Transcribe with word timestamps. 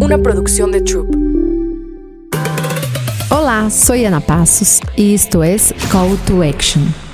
una 0.00 0.18
producción 0.18 0.72
de 0.72 0.80
Troop. 0.82 1.08
Hola, 3.30 3.70
soy 3.70 4.04
Ana 4.04 4.20
Pasos 4.20 4.80
y 4.96 5.14
esto 5.14 5.42
es 5.42 5.74
Call 5.90 6.16
to 6.26 6.42
Action. 6.42 7.07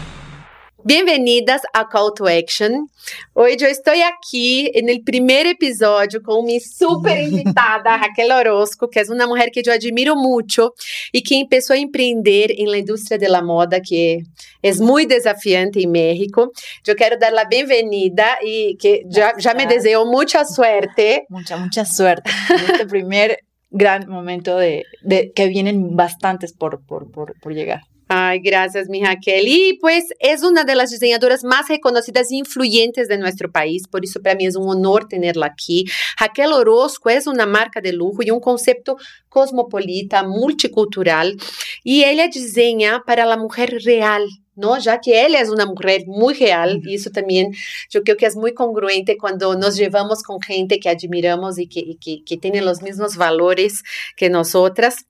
Bienvenidas 0.87 1.63
a 1.73 1.89
Call 1.89 2.13
to 2.15 2.29
Action. 2.29 2.91
Hoy 3.33 3.57
yo 3.57 3.67
estoy 3.67 4.03
aquí 4.03 4.71
en 4.75 4.91
el 4.91 5.03
primer 5.03 5.47
episodio 5.47 6.23
con 6.23 6.45
mi 6.45 6.61
super 6.61 7.23
invitada 7.23 7.97
Raquel 7.97 8.31
Orozco, 8.31 8.91
que 8.91 9.01
es 9.01 9.09
una 9.09 9.27
mujer 9.27 9.51
que 9.51 9.63
yo 9.63 9.73
admiro 9.73 10.15
mucho 10.15 10.75
y 11.11 11.23
que 11.23 11.41
empezó 11.41 11.73
a 11.73 11.79
emprender 11.79 12.53
en 12.59 12.71
la 12.71 12.77
industria 12.77 13.17
de 13.17 13.31
la 13.31 13.41
moda, 13.41 13.81
que 13.81 14.25
es 14.61 14.79
muy 14.79 15.07
desafiante 15.07 15.81
en 15.83 15.91
México. 15.91 16.53
Yo 16.85 16.95
quiero 16.97 17.17
dar 17.17 17.33
la 17.33 17.47
bienvenida 17.47 18.37
y 18.45 18.77
que 18.77 19.05
ya, 19.07 19.33
ya 19.39 19.55
me 19.55 19.65
deseo 19.65 20.05
mucha 20.05 20.45
suerte. 20.45 21.25
Mucha, 21.31 21.57
mucha 21.57 21.87
suerte 21.87 22.31
en 22.51 22.73
este 22.73 22.87
primer 22.87 23.39
gran 23.71 24.07
momento 24.07 24.59
de, 24.59 24.85
de 25.01 25.33
que 25.35 25.49
vienen 25.49 25.97
bastantes 25.97 26.53
por, 26.53 26.85
por, 26.85 27.11
por, 27.11 27.41
por 27.41 27.55
llegar. 27.55 27.85
Ay, 28.07 28.41
gracias, 28.41 28.89
mi 28.91 29.03
Raquel. 29.03 29.49
Y 29.49 29.79
pues 29.81 30.05
es 30.19 30.43
una 30.43 30.65
de 30.65 30.75
las 30.75 30.91
diseñadoras 30.91 31.43
más 31.43 31.69
reconocidas 31.69 32.31
e 32.31 32.37
influyentes 32.37 33.09
de 33.09 33.17
nuestro 33.17 33.51
país, 33.51 33.89
por 33.89 34.05
eso 34.05 34.21
para 34.21 34.35
mí 34.35 34.45
es 34.45 34.57
un 34.57 34.69
honor 34.69 35.09
tenerla 35.09 35.47
aquí. 35.47 35.87
Raquel 36.19 36.53
Orozco 36.53 37.09
es 37.09 37.27
una 37.27 37.47
marca 37.47 37.81
de 37.81 37.93
lujo 37.93 38.23
y 38.23 38.31
un 38.31 38.41
concepto 38.41 38.97
cosmopolita, 39.31 40.23
multicultural, 40.23 41.37
y 41.83 42.05
ella 42.05 42.29
diseña 42.29 43.03
para 43.07 43.25
la 43.25 43.39
mujer 43.39 43.79
real, 43.85 44.29
¿no? 44.55 44.79
Ya 44.79 45.01
que 45.01 45.25
ella 45.25 45.41
es 45.41 45.49
una 45.49 45.65
mujer 45.65 46.03
muy 46.07 46.35
real, 46.35 46.83
y 46.85 46.97
eso 46.97 47.11
también 47.11 47.55
yo 47.89 48.03
creo 48.03 48.19
que 48.19 48.27
es 48.27 48.37
muy 48.37 48.53
congruente 48.53 49.17
cuando 49.17 49.55
nos 49.57 49.77
llevamos 49.77 50.23
con 50.23 50.43
gente 50.43 50.79
que 50.79 50.91
admiramos 50.91 51.59
y 51.59 51.69
que, 51.69 51.81
y 51.81 51.97
que, 51.97 52.23
que 52.23 52.37
tiene 52.37 52.61
los 52.61 52.83
mismos 52.83 53.17
valores 53.17 53.83
que 54.15 54.29
nosotras. 54.29 55.07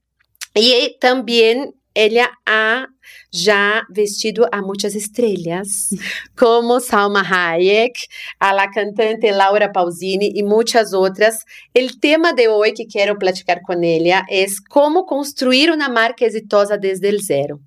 Y 0.54 0.96
también 1.00 1.74
ella 1.94 2.30
ha 2.44 2.88
ya 3.30 3.84
vestido 3.88 4.48
a 4.52 4.62
muchas 4.62 4.94
estrellas, 4.94 5.90
como 6.36 6.80
Salma 6.80 7.24
Hayek, 7.28 7.96
a 8.38 8.52
la 8.52 8.70
cantante 8.70 9.32
Laura 9.32 9.72
Pausini 9.72 10.32
y 10.34 10.42
muchas 10.42 10.94
otras. 10.94 11.44
El 11.72 12.00
tema 12.00 12.32
de 12.32 12.48
hoy 12.48 12.74
que 12.74 12.86
quiero 12.86 13.18
platicar 13.18 13.62
con 13.62 13.84
ella 13.84 14.24
es 14.28 14.60
cómo 14.60 15.06
construir 15.06 15.70
una 15.70 15.88
marca 15.88 16.26
exitosa 16.26 16.76
desde 16.76 17.08
el 17.08 17.22
cero. 17.22 17.60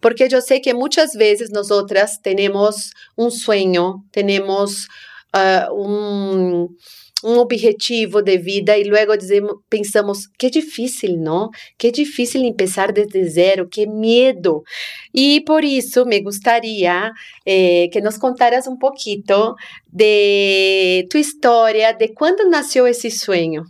Porque 0.00 0.28
yo 0.28 0.40
sé 0.40 0.60
que 0.60 0.74
muchas 0.74 1.14
veces 1.14 1.50
nosotras 1.50 2.20
tenemos 2.22 2.92
un 3.16 3.30
sueño, 3.30 4.04
tenemos 4.10 4.88
uh, 5.32 5.72
un 5.72 6.76
um 7.24 7.38
objetivo 7.38 8.22
de 8.22 8.38
vida 8.38 8.76
e 8.76 8.84
luego 8.84 9.16
dizemos, 9.16 9.54
pensamos, 9.68 10.26
que 10.38 10.50
difícil, 10.50 11.16
não? 11.16 11.48
Que 11.78 11.90
difícil 11.90 12.42
empezar 12.42 12.92
desde 12.92 13.24
zero, 13.28 13.68
que 13.68 13.86
medo. 13.86 14.62
E 15.14 15.40
por 15.42 15.64
isso 15.64 16.04
me 16.04 16.20
gostaria 16.20 17.10
eh, 17.46 17.88
que 17.92 18.00
nos 18.00 18.16
contaras 18.18 18.66
um 18.66 18.76
pouquinho 18.76 19.22
de 19.92 21.06
tu 21.10 21.18
história, 21.18 21.92
de 21.92 22.08
quando 22.08 22.48
nasceu 22.48 22.86
esse 22.86 23.10
sonho. 23.10 23.64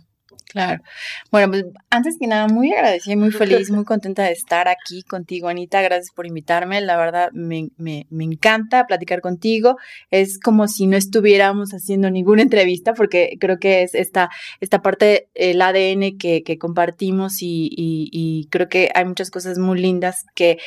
Claro. 0.53 0.83
Bueno, 1.31 1.49
pues 1.49 1.65
antes 1.89 2.17
que 2.19 2.27
nada, 2.27 2.47
muy 2.47 2.71
agradecida, 2.71 3.15
muy 3.15 3.31
feliz, 3.31 3.71
muy 3.71 3.85
contenta 3.85 4.23
de 4.23 4.33
estar 4.33 4.67
aquí 4.67 5.01
contigo, 5.01 5.47
Anita. 5.47 5.81
Gracias 5.81 6.11
por 6.15 6.27
invitarme. 6.27 6.79
La 6.79 6.95
verdad, 6.95 7.31
me, 7.33 7.69
me, 7.77 8.05
me, 8.11 8.23
encanta 8.23 8.85
platicar 8.85 9.21
contigo. 9.21 9.77
Es 10.11 10.39
como 10.39 10.67
si 10.67 10.85
no 10.85 10.95
estuviéramos 10.95 11.71
haciendo 11.71 12.11
ninguna 12.11 12.43
entrevista, 12.43 12.93
porque 12.93 13.35
creo 13.39 13.57
que 13.57 13.81
es 13.81 13.95
esta, 13.95 14.29
esta 14.61 14.83
parte 14.83 15.27
del 15.33 15.59
ADN 15.59 16.19
que, 16.19 16.43
que 16.43 16.59
compartimos 16.59 17.41
y, 17.41 17.69
y, 17.71 18.09
y 18.11 18.47
creo 18.51 18.69
que 18.69 18.91
hay 18.93 19.05
muchas 19.05 19.31
cosas 19.31 19.57
muy 19.57 19.81
lindas 19.81 20.23
que 20.35 20.59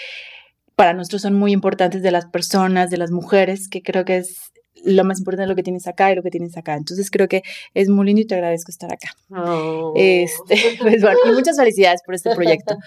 para 0.74 0.94
nosotros 0.94 1.22
son 1.22 1.34
muy 1.34 1.52
importantes 1.52 2.02
de 2.02 2.10
las 2.10 2.26
personas, 2.26 2.90
de 2.90 2.98
las 2.98 3.12
mujeres, 3.12 3.68
que 3.68 3.82
creo 3.82 4.04
que 4.04 4.16
es 4.18 4.52
lo 4.84 5.04
más 5.04 5.18
importante 5.18 5.44
es 5.44 5.48
lo 5.48 5.56
que 5.56 5.62
tienes 5.62 5.86
acá 5.86 6.12
y 6.12 6.14
lo 6.14 6.22
que 6.22 6.30
tienes 6.30 6.56
acá. 6.56 6.74
Entonces 6.74 7.10
creo 7.10 7.28
que 7.28 7.42
es 7.74 7.88
muy 7.88 8.06
lindo 8.06 8.22
y 8.22 8.26
te 8.26 8.34
agradezco 8.34 8.70
estar 8.70 8.92
acá. 8.92 9.10
Oh. 9.30 9.92
Este, 9.96 10.56
pues 10.80 11.02
bueno, 11.02 11.18
y 11.26 11.32
muchas 11.32 11.56
felicidades 11.56 12.02
por 12.04 12.14
este 12.14 12.34
proyecto. 12.34 12.76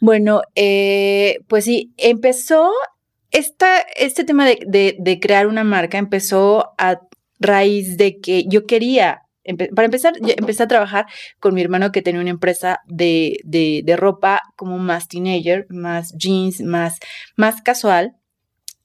Bueno, 0.00 0.42
eh, 0.54 1.38
pues 1.48 1.64
sí, 1.64 1.92
empezó 1.96 2.70
esta, 3.30 3.80
este 3.96 4.24
tema 4.24 4.46
de, 4.46 4.58
de, 4.66 4.96
de 4.98 5.20
crear 5.20 5.46
una 5.46 5.64
marca, 5.64 5.98
empezó 5.98 6.72
a 6.78 7.00
raíz 7.40 7.96
de 7.96 8.20
que 8.20 8.44
yo 8.48 8.66
quería 8.66 9.22
para 9.74 9.86
empezar, 9.86 10.14
yo 10.20 10.34
empecé 10.36 10.62
a 10.62 10.68
trabajar 10.68 11.06
con 11.40 11.54
mi 11.54 11.62
hermano 11.62 11.90
que 11.90 12.02
tenía 12.02 12.20
una 12.20 12.30
empresa 12.30 12.80
de, 12.86 13.38
de, 13.44 13.82
de, 13.84 13.96
ropa 13.96 14.42
como 14.56 14.78
más 14.78 15.08
teenager, 15.08 15.66
más 15.70 16.12
jeans, 16.16 16.60
más, 16.60 16.98
más 17.36 17.62
casual. 17.62 18.14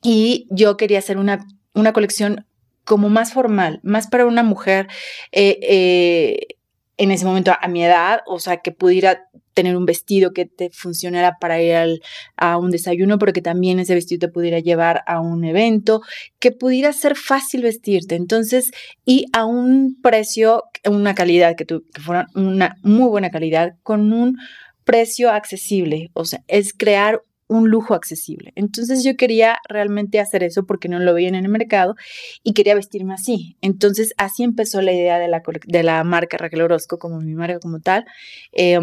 Y 0.02 0.48
yo 0.50 0.78
quería 0.78 1.00
hacer 1.00 1.18
una, 1.18 1.46
una 1.74 1.94
colección 1.94 2.46
como 2.84 3.10
más 3.10 3.34
formal, 3.34 3.80
más 3.84 4.08
para 4.08 4.26
una 4.26 4.44
mujer 4.44 4.88
eh, 5.32 5.60
eh, 5.62 6.58
en 6.98 7.12
ese 7.12 7.26
momento 7.26 7.54
a 7.60 7.68
mi 7.68 7.84
edad, 7.84 8.22
o 8.28 8.40
sea, 8.40 8.58
que 8.58 8.72
pudiera 8.72 9.30
tener 9.54 9.78
un 9.78 9.86
vestido 9.86 10.34
que 10.34 10.46
te 10.46 10.70
funcionara 10.72 11.38
para 11.40 11.62
ir 11.62 11.76
al, 11.76 12.02
a 12.38 12.58
un 12.58 12.72
desayuno, 12.72 13.20
pero 13.20 13.34
que 13.34 13.42
también 13.42 13.80
ese 13.80 13.94
vestido 13.94 14.28
te 14.28 14.34
pudiera 14.34 14.60
llevar 14.60 15.04
a 15.08 15.20
un 15.20 15.44
evento, 15.44 16.02
que 16.40 16.52
pudiera 16.52 16.92
ser 16.94 17.16
fácil 17.16 17.64
vestirte. 17.64 18.16
Entonces, 18.16 18.72
y 19.06 19.26
a 19.34 19.46
un 19.46 19.98
precio, 20.02 20.64
una 20.86 21.16
calidad, 21.16 21.56
que, 21.56 21.66
tu, 21.66 21.84
que 21.94 22.02
fuera 22.02 22.28
una 22.36 22.78
muy 22.84 23.08
buena 23.08 23.32
calidad, 23.32 23.76
con 23.84 24.12
un 24.12 24.38
precio 24.84 25.32
accesible. 25.32 26.10
O 26.14 26.26
sea, 26.26 26.44
es 26.48 26.74
crear 26.74 27.22
un 27.58 27.70
lujo 27.70 27.94
accesible. 27.94 28.52
Entonces 28.56 29.04
yo 29.04 29.16
quería 29.16 29.58
realmente 29.68 30.20
hacer 30.20 30.44
eso 30.44 30.66
porque 30.66 30.90
no 30.90 31.00
lo 31.00 31.14
veía 31.14 31.30
en 31.30 31.36
el 31.36 31.50
mercado 31.50 31.96
y 32.44 32.54
quería 32.54 32.76
vestirme 32.76 33.14
así. 33.14 33.58
Entonces 33.62 34.14
así 34.18 34.44
empezó 34.44 34.82
la 34.82 34.94
idea 34.94 35.20
de 35.20 35.28
la, 35.28 35.42
de 35.66 35.84
la 35.84 36.04
marca 36.04 36.38
Raquel 36.38 36.62
Orozco 36.62 37.00
como 37.00 37.20
mi 37.20 37.34
marca 37.34 37.60
como 37.60 37.80
tal. 37.80 38.06
Eh, 38.52 38.80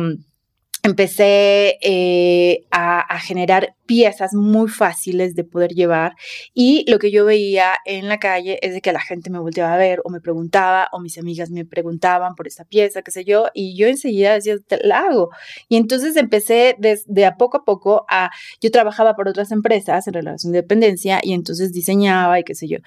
empecé 0.82 1.78
eh, 1.82 2.64
a, 2.70 3.00
a, 3.00 3.18
generar 3.18 3.74
piezas 3.86 4.34
muy 4.34 4.68
fáciles 4.68 5.34
de 5.34 5.44
poder 5.44 5.72
llevar 5.72 6.14
y 6.54 6.88
lo 6.88 6.98
que 6.98 7.10
yo 7.10 7.24
veía 7.24 7.74
en 7.84 8.08
la 8.08 8.18
calle 8.18 8.58
es 8.62 8.72
de 8.72 8.80
que 8.80 8.92
la 8.92 9.00
gente 9.00 9.30
me 9.30 9.38
volteaba 9.38 9.74
a 9.74 9.76
ver 9.76 10.00
o 10.04 10.10
me 10.10 10.20
preguntaba 10.20 10.88
o 10.92 11.00
mis 11.00 11.18
amigas 11.18 11.50
me 11.50 11.64
preguntaban 11.64 12.34
por 12.34 12.46
esa 12.46 12.64
pieza, 12.64 13.02
qué 13.02 13.10
sé 13.10 13.24
yo, 13.24 13.48
y 13.52 13.76
yo 13.76 13.88
enseguida 13.88 14.34
decía, 14.34 14.56
te 14.66 14.78
la 14.86 15.00
hago. 15.00 15.30
Y 15.68 15.76
entonces 15.76 16.16
empecé 16.16 16.76
desde 16.78 17.26
a 17.26 17.36
poco 17.36 17.58
a 17.58 17.64
poco 17.64 18.06
a, 18.08 18.30
yo 18.60 18.70
trabajaba 18.70 19.14
por 19.14 19.28
otras 19.28 19.50
empresas 19.50 20.06
en 20.06 20.14
relación 20.14 20.52
de 20.52 20.62
dependencia 20.62 21.20
y 21.22 21.32
entonces 21.32 21.72
diseñaba 21.72 22.38
y 22.38 22.44
qué 22.44 22.54
sé 22.54 22.68
yo. 22.68 22.78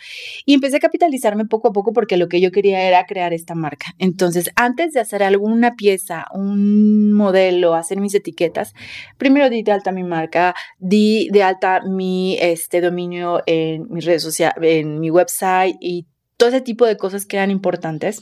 Y 0.46 0.54
empecé 0.54 0.78
a 0.78 0.80
capitalizarme 0.80 1.46
poco 1.46 1.70
a 1.70 1.74
poco 1.74 1.94
porque 1.94 2.18
lo 2.18 2.28
que 2.28 2.42
yo 2.42 2.52
quería 2.52 2.82
era 2.88 3.06
crear 3.06 3.34
esta 3.34 3.56
marca. 3.56 3.88
Entonces, 4.00 4.50
antes 4.56 4.94
de 4.94 5.00
hacer 5.00 5.24
alguna 5.24 5.76
pieza, 5.76 6.26
un 6.34 7.12
modelo, 7.14 7.76
hacer 7.84 8.00
mis 8.00 8.16
etiquetas, 8.16 8.74
primero 9.18 9.50
di 9.50 9.64
de 9.64 9.72
alta 9.72 9.92
mi 9.92 10.04
marca, 10.04 10.56
di 10.80 11.30
de 11.32 11.44
alta 11.44 11.82
mi 11.82 12.38
este, 12.40 12.82
dominio 12.82 13.42
en 13.46 13.88
mis 13.90 14.06
redes 14.06 14.24
sociales, 14.24 14.56
en 14.62 15.00
mi 15.00 15.10
website 15.10 15.76
y 15.80 16.08
todo 16.38 16.50
ese 16.50 16.62
tipo 16.62 16.86
de 16.86 16.98
cosas 16.98 17.26
que 17.26 17.38
eran 17.38 17.52
importantes 17.52 18.22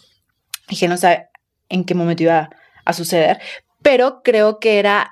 y 0.70 0.78
que 0.78 0.88
no 0.88 0.98
sé 0.98 1.28
en 1.70 1.86
qué 1.86 1.96
momento 1.96 2.24
iba 2.24 2.50
a 2.86 2.94
suceder, 2.94 3.40
pero 3.82 4.22
creo 4.24 4.60
que 4.60 4.80
era 4.80 5.10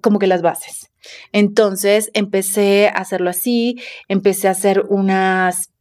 como 0.00 0.18
que 0.18 0.26
las 0.26 0.42
bases. 0.42 0.90
Entonces 1.32 2.10
empecé 2.14 2.88
a 2.88 2.98
hacerlo 2.98 3.30
así, 3.30 3.80
empecé 4.08 4.48
a 4.48 4.52
hacer 4.52 4.84
unas 4.88 5.73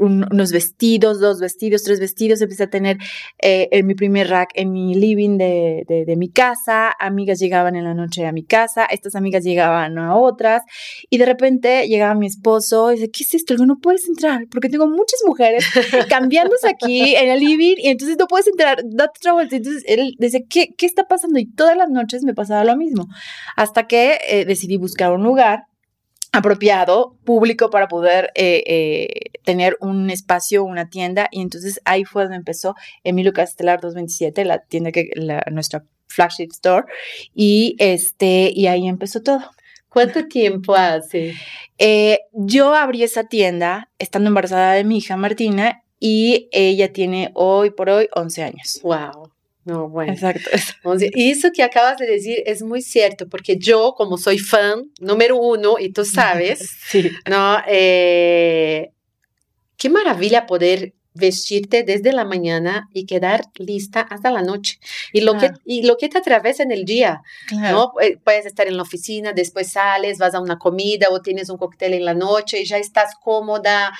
un, 0.00 0.26
unos 0.30 0.50
vestidos, 0.52 1.20
dos 1.20 1.40
vestidos, 1.40 1.82
tres 1.82 2.00
vestidos, 2.00 2.40
empecé 2.40 2.64
a 2.64 2.70
tener 2.70 2.98
eh, 3.38 3.68
en 3.70 3.86
mi 3.86 3.94
primer 3.94 4.28
rack 4.28 4.50
en 4.54 4.72
mi 4.72 4.94
living 4.94 5.38
de, 5.38 5.84
de, 5.86 6.04
de, 6.04 6.16
mi 6.16 6.30
casa, 6.30 6.92
amigas 6.98 7.38
llegaban 7.38 7.76
en 7.76 7.84
la 7.84 7.94
noche 7.94 8.26
a 8.26 8.32
mi 8.32 8.44
casa, 8.44 8.86
estas 8.86 9.14
amigas 9.14 9.44
llegaban 9.44 9.98
a 9.98 10.16
otras, 10.16 10.62
y 11.08 11.18
de 11.18 11.26
repente 11.26 11.86
llegaba 11.86 12.14
mi 12.14 12.26
esposo 12.26 12.90
y 12.90 12.96
dice, 12.96 13.10
¿qué 13.10 13.22
es 13.22 13.34
esto? 13.34 13.54
no 13.66 13.78
puedes 13.78 14.08
entrar, 14.08 14.46
porque 14.50 14.68
tengo 14.68 14.86
muchas 14.86 15.20
mujeres 15.26 15.66
cambiándose 16.08 16.68
aquí 16.68 17.14
en 17.14 17.28
el 17.28 17.40
living, 17.40 17.76
y 17.78 17.88
entonces 17.88 18.16
no 18.18 18.26
puedes 18.26 18.46
entrar, 18.46 18.80
date 18.84 19.18
otra 19.18 19.32
vuelta. 19.34 19.56
Entonces 19.56 19.84
él 19.86 20.16
dice, 20.18 20.46
¿qué, 20.48 20.74
¿qué 20.76 20.86
está 20.86 21.06
pasando? 21.06 21.38
Y 21.38 21.46
todas 21.46 21.76
las 21.76 21.90
noches 21.90 22.24
me 22.24 22.34
pasaba 22.34 22.64
lo 22.64 22.76
mismo, 22.76 23.06
hasta 23.56 23.86
que 23.86 24.18
eh, 24.28 24.44
decidí 24.44 24.76
buscar 24.76 25.12
un 25.12 25.22
lugar 25.22 25.64
apropiado, 26.32 27.16
público, 27.24 27.70
para 27.70 27.88
poder 27.88 28.30
eh, 28.34 28.62
eh, 28.66 29.08
tener 29.44 29.76
un 29.80 30.10
espacio, 30.10 30.64
una 30.64 30.88
tienda. 30.88 31.28
Y 31.30 31.40
entonces 31.40 31.80
ahí 31.84 32.04
fue 32.04 32.22
donde 32.22 32.36
empezó 32.36 32.74
Emilio 33.04 33.32
Castelar 33.32 33.80
227, 33.80 34.44
la 34.44 34.58
tienda 34.60 34.92
que, 34.92 35.10
la, 35.14 35.44
nuestra 35.50 35.84
flagship 36.06 36.48
store. 36.52 36.86
Y, 37.34 37.76
este, 37.78 38.50
y 38.54 38.66
ahí 38.66 38.86
empezó 38.86 39.22
todo. 39.22 39.42
¿Cuánto 39.88 40.28
tiempo 40.28 40.74
hace? 40.76 41.34
Eh, 41.78 42.20
yo 42.32 42.74
abrí 42.74 43.02
esa 43.02 43.24
tienda 43.24 43.90
estando 43.98 44.28
embarazada 44.28 44.74
de 44.74 44.84
mi 44.84 44.98
hija 44.98 45.16
Martina 45.16 45.82
y 45.98 46.48
ella 46.52 46.92
tiene 46.92 47.32
hoy 47.34 47.70
por 47.70 47.90
hoy 47.90 48.08
11 48.14 48.42
años. 48.44 48.80
¡Wow! 48.84 49.32
No, 49.64 49.88
bueno. 49.88 50.12
Exacto. 50.12 50.50
Y 51.14 51.30
eso 51.30 51.50
que 51.54 51.62
acabas 51.62 51.98
de 51.98 52.06
decir 52.06 52.42
es 52.46 52.62
muy 52.62 52.82
cierto, 52.82 53.28
porque 53.28 53.56
yo, 53.58 53.94
como 53.96 54.16
soy 54.16 54.38
fan 54.38 54.90
número 55.00 55.36
uno, 55.36 55.76
y 55.78 55.92
tú 55.92 56.04
sabes, 56.04 56.70
sí. 56.88 57.10
¿no? 57.28 57.58
Eh, 57.66 58.92
qué 59.76 59.90
maravilla 59.90 60.46
poder 60.46 60.94
vestirte 61.12 61.82
desde 61.82 62.12
la 62.12 62.24
mañana 62.24 62.88
y 62.92 63.04
quedar 63.04 63.42
lista 63.56 64.00
hasta 64.00 64.30
la 64.30 64.42
noche. 64.42 64.78
Y 65.12 65.22
lo, 65.22 65.36
que, 65.36 65.50
y 65.64 65.82
lo 65.82 65.96
que 65.96 66.08
te 66.08 66.18
atraviesa 66.18 66.62
en 66.62 66.70
el 66.70 66.84
día, 66.84 67.20
¿no? 67.50 67.92
Puedes 68.24 68.46
estar 68.46 68.68
en 68.68 68.76
la 68.76 68.82
oficina, 68.82 69.32
después 69.32 69.72
sales, 69.72 70.18
vas 70.18 70.34
a 70.34 70.40
una 70.40 70.58
comida 70.58 71.08
o 71.10 71.20
tienes 71.20 71.50
un 71.50 71.58
cóctel 71.58 71.94
en 71.94 72.04
la 72.04 72.14
noche 72.14 72.60
y 72.60 72.64
ya 72.64 72.78
estás 72.78 73.14
cómoda, 73.20 73.92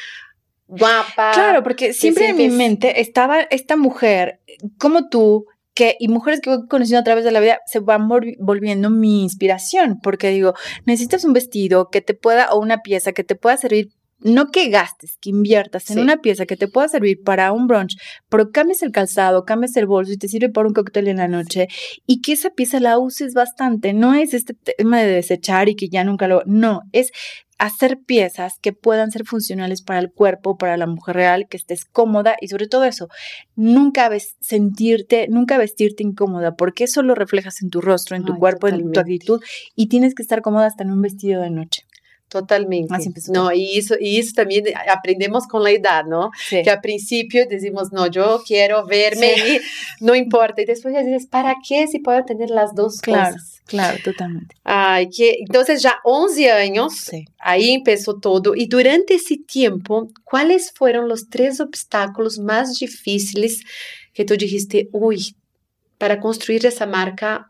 guapa. 0.70 1.32
Claro, 1.32 1.62
porque 1.62 1.92
siempre 1.92 2.28
en 2.28 2.36
mi 2.36 2.48
mente 2.48 3.00
estaba 3.00 3.40
esta 3.42 3.76
mujer 3.76 4.40
como 4.78 5.08
tú, 5.08 5.46
que, 5.74 5.96
y 5.98 6.08
mujeres 6.08 6.40
que 6.40 6.52
he 6.52 6.66
conocido 6.68 6.98
a 6.98 7.04
través 7.04 7.24
de 7.24 7.30
la 7.30 7.40
vida 7.40 7.58
se 7.66 7.80
van 7.80 8.08
volviendo 8.08 8.90
mi 8.90 9.22
inspiración, 9.22 9.98
porque 10.02 10.30
digo, 10.30 10.54
necesitas 10.84 11.24
un 11.24 11.32
vestido 11.32 11.88
que 11.90 12.00
te 12.00 12.14
pueda, 12.14 12.52
o 12.52 12.60
una 12.60 12.78
pieza 12.78 13.12
que 13.12 13.24
te 13.24 13.34
pueda 13.34 13.56
servir 13.56 13.90
no 14.22 14.50
que 14.50 14.68
gastes, 14.68 15.16
que 15.20 15.30
inviertas 15.30 15.90
en 15.90 15.98
una 15.98 16.18
pieza 16.18 16.46
que 16.46 16.56
te 16.56 16.68
pueda 16.68 16.88
servir 16.88 17.22
para 17.22 17.52
un 17.52 17.66
brunch, 17.66 17.96
pero 18.28 18.50
cambies 18.50 18.82
el 18.82 18.92
calzado, 18.92 19.44
cambies 19.44 19.76
el 19.76 19.86
bolso 19.86 20.12
y 20.12 20.18
te 20.18 20.28
sirve 20.28 20.50
para 20.50 20.68
un 20.68 20.74
cóctel 20.74 21.08
en 21.08 21.16
la 21.16 21.28
noche 21.28 21.68
y 22.06 22.20
que 22.20 22.32
esa 22.32 22.50
pieza 22.50 22.80
la 22.80 22.98
uses 22.98 23.34
bastante. 23.34 23.94
No 23.94 24.14
es 24.14 24.34
este 24.34 24.54
tema 24.54 25.00
de 25.00 25.10
desechar 25.10 25.68
y 25.68 25.74
que 25.74 25.88
ya 25.88 26.04
nunca 26.04 26.28
lo... 26.28 26.42
No, 26.44 26.82
es 26.92 27.12
hacer 27.60 27.98
piezas 27.98 28.58
que 28.58 28.72
puedan 28.72 29.10
ser 29.10 29.26
funcionales 29.26 29.82
para 29.82 30.00
el 30.00 30.10
cuerpo, 30.10 30.56
para 30.56 30.78
la 30.78 30.86
mujer 30.86 31.14
real, 31.14 31.46
que 31.46 31.58
estés 31.58 31.84
cómoda 31.84 32.34
y 32.40 32.48
sobre 32.48 32.66
todo 32.68 32.84
eso, 32.84 33.08
nunca 33.54 34.08
ves, 34.08 34.36
sentirte, 34.40 35.28
nunca 35.28 35.58
vestirte 35.58 36.02
incómoda, 36.02 36.56
porque 36.56 36.84
eso 36.84 37.02
lo 37.02 37.14
reflejas 37.14 37.60
en 37.60 37.68
tu 37.68 37.82
rostro, 37.82 38.16
en 38.16 38.24
tu 38.24 38.38
cuerpo, 38.38 38.66
en 38.66 38.90
tu 38.90 38.98
actitud 38.98 39.42
y 39.76 39.88
tienes 39.88 40.14
que 40.14 40.22
estar 40.22 40.40
cómoda 40.40 40.66
hasta 40.66 40.84
en 40.84 40.90
un 40.90 41.02
vestido 41.02 41.42
de 41.42 41.50
noche. 41.50 41.84
Totalmente. 42.30 42.94
no, 43.32 43.52
y 43.52 43.78
eso, 43.78 43.96
y 44.00 44.20
eso 44.20 44.34
también 44.36 44.64
aprendemos 44.88 45.48
con 45.48 45.64
la 45.64 45.72
edad, 45.72 46.04
¿no? 46.04 46.30
Que 46.48 46.70
al 46.70 46.80
principio 46.80 47.44
decimos, 47.48 47.90
no, 47.90 48.06
yo 48.06 48.40
quiero 48.46 48.86
verme 48.86 49.34
y 49.34 49.60
no 50.04 50.14
importa. 50.14 50.62
Y 50.62 50.64
después 50.64 50.94
ya 50.94 51.02
dices, 51.02 51.26
¿para 51.26 51.56
qué 51.66 51.88
si 51.88 51.98
puedo 51.98 52.24
tener 52.24 52.50
las 52.50 52.76
dos 52.76 53.00
claro, 53.00 53.34
cosas? 53.34 53.62
Claro, 53.66 53.98
totalmente. 54.04 54.54
Ay, 54.62 55.08
que, 55.10 55.38
entonces 55.40 55.82
ya 55.82 55.96
11 56.04 56.52
años, 56.52 57.10
ahí 57.40 57.72
empezó 57.72 58.20
todo. 58.20 58.54
Y 58.54 58.66
durante 58.66 59.14
ese 59.14 59.36
tiempo, 59.36 60.08
¿cuáles 60.22 60.70
fueron 60.70 61.08
los 61.08 61.28
tres 61.30 61.58
obstáculos 61.58 62.38
más 62.38 62.78
difíciles 62.78 63.64
que 64.14 64.24
tú 64.24 64.36
dijiste, 64.36 64.88
uy, 64.92 65.34
para 65.98 66.20
construir 66.20 66.64
esa 66.64 66.86
marca 66.86 67.49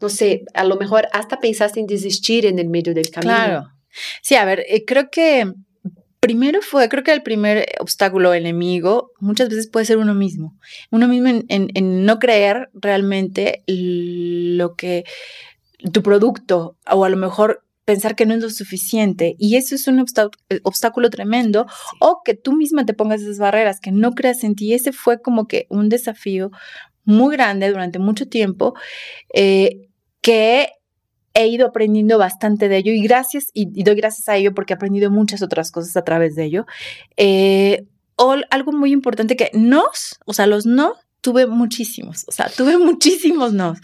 no 0.00 0.08
sé, 0.08 0.44
a 0.54 0.64
lo 0.64 0.76
mejor 0.76 1.08
hasta 1.12 1.40
pensaste 1.40 1.80
en 1.80 1.86
desistir 1.86 2.46
en 2.46 2.58
el 2.58 2.68
medio 2.68 2.94
del 2.94 3.10
camino. 3.10 3.34
Claro. 3.34 3.68
Sí, 4.22 4.34
a 4.36 4.44
ver, 4.44 4.64
eh, 4.68 4.84
creo 4.84 5.10
que 5.10 5.52
primero 6.20 6.60
fue, 6.62 6.88
creo 6.88 7.04
que 7.04 7.12
el 7.12 7.22
primer 7.22 7.66
obstáculo 7.80 8.34
enemigo 8.34 9.12
muchas 9.20 9.48
veces 9.48 9.68
puede 9.68 9.86
ser 9.86 9.98
uno 9.98 10.14
mismo. 10.14 10.56
Uno 10.90 11.08
mismo 11.08 11.28
en, 11.48 12.04
no 12.04 12.18
creer 12.18 12.70
realmente 12.74 13.62
lo 13.66 14.74
que 14.74 15.04
tu 15.92 16.02
producto 16.02 16.76
o 16.90 17.04
a 17.04 17.08
lo 17.08 17.16
mejor 17.16 17.64
pensar 17.84 18.16
que 18.16 18.26
no 18.26 18.34
es 18.34 18.42
lo 18.42 18.50
suficiente 18.50 19.34
y 19.38 19.56
eso 19.56 19.74
es 19.74 19.88
un 19.88 20.00
eh, 20.00 20.60
obstáculo 20.62 21.08
tremendo 21.08 21.66
o 22.00 22.20
que 22.22 22.34
tú 22.34 22.52
misma 22.52 22.84
te 22.84 22.92
pongas 22.92 23.22
esas 23.22 23.38
barreras, 23.38 23.80
que 23.80 23.92
no 23.92 24.12
creas 24.12 24.44
en 24.44 24.56
ti. 24.56 24.74
Ese 24.74 24.92
fue 24.92 25.22
como 25.22 25.46
que 25.46 25.66
un 25.70 25.88
desafío 25.88 26.50
muy 27.04 27.34
grande 27.34 27.70
durante 27.70 27.98
mucho 27.98 28.28
tiempo. 28.28 28.74
Eh, 29.32 29.87
que 30.28 30.68
he 31.32 31.46
ido 31.46 31.66
aprendiendo 31.66 32.18
bastante 32.18 32.68
de 32.68 32.76
ello 32.76 32.92
y 32.92 33.00
gracias, 33.00 33.46
y, 33.54 33.82
doy 33.82 33.94
gracias 33.94 34.28
a 34.28 34.36
ello 34.36 34.52
porque 34.52 34.74
he 34.74 34.76
aprendido 34.76 35.10
muchas 35.10 35.40
otras 35.40 35.72
cosas 35.72 35.96
a 35.96 36.04
través 36.04 36.34
de 36.34 36.44
ello. 36.44 36.66
Eh, 37.16 37.86
algo 38.50 38.72
muy 38.72 38.92
importante 38.92 39.36
que 39.36 39.50
nos, 39.54 40.20
o 40.26 40.34
sea, 40.34 40.46
los 40.46 40.66
no, 40.66 40.96
tuve 41.22 41.46
muchísimos, 41.46 42.26
o 42.28 42.32
sea, 42.32 42.50
tuve 42.56 42.76
muchísimos 42.76 43.54
no. 43.54 43.74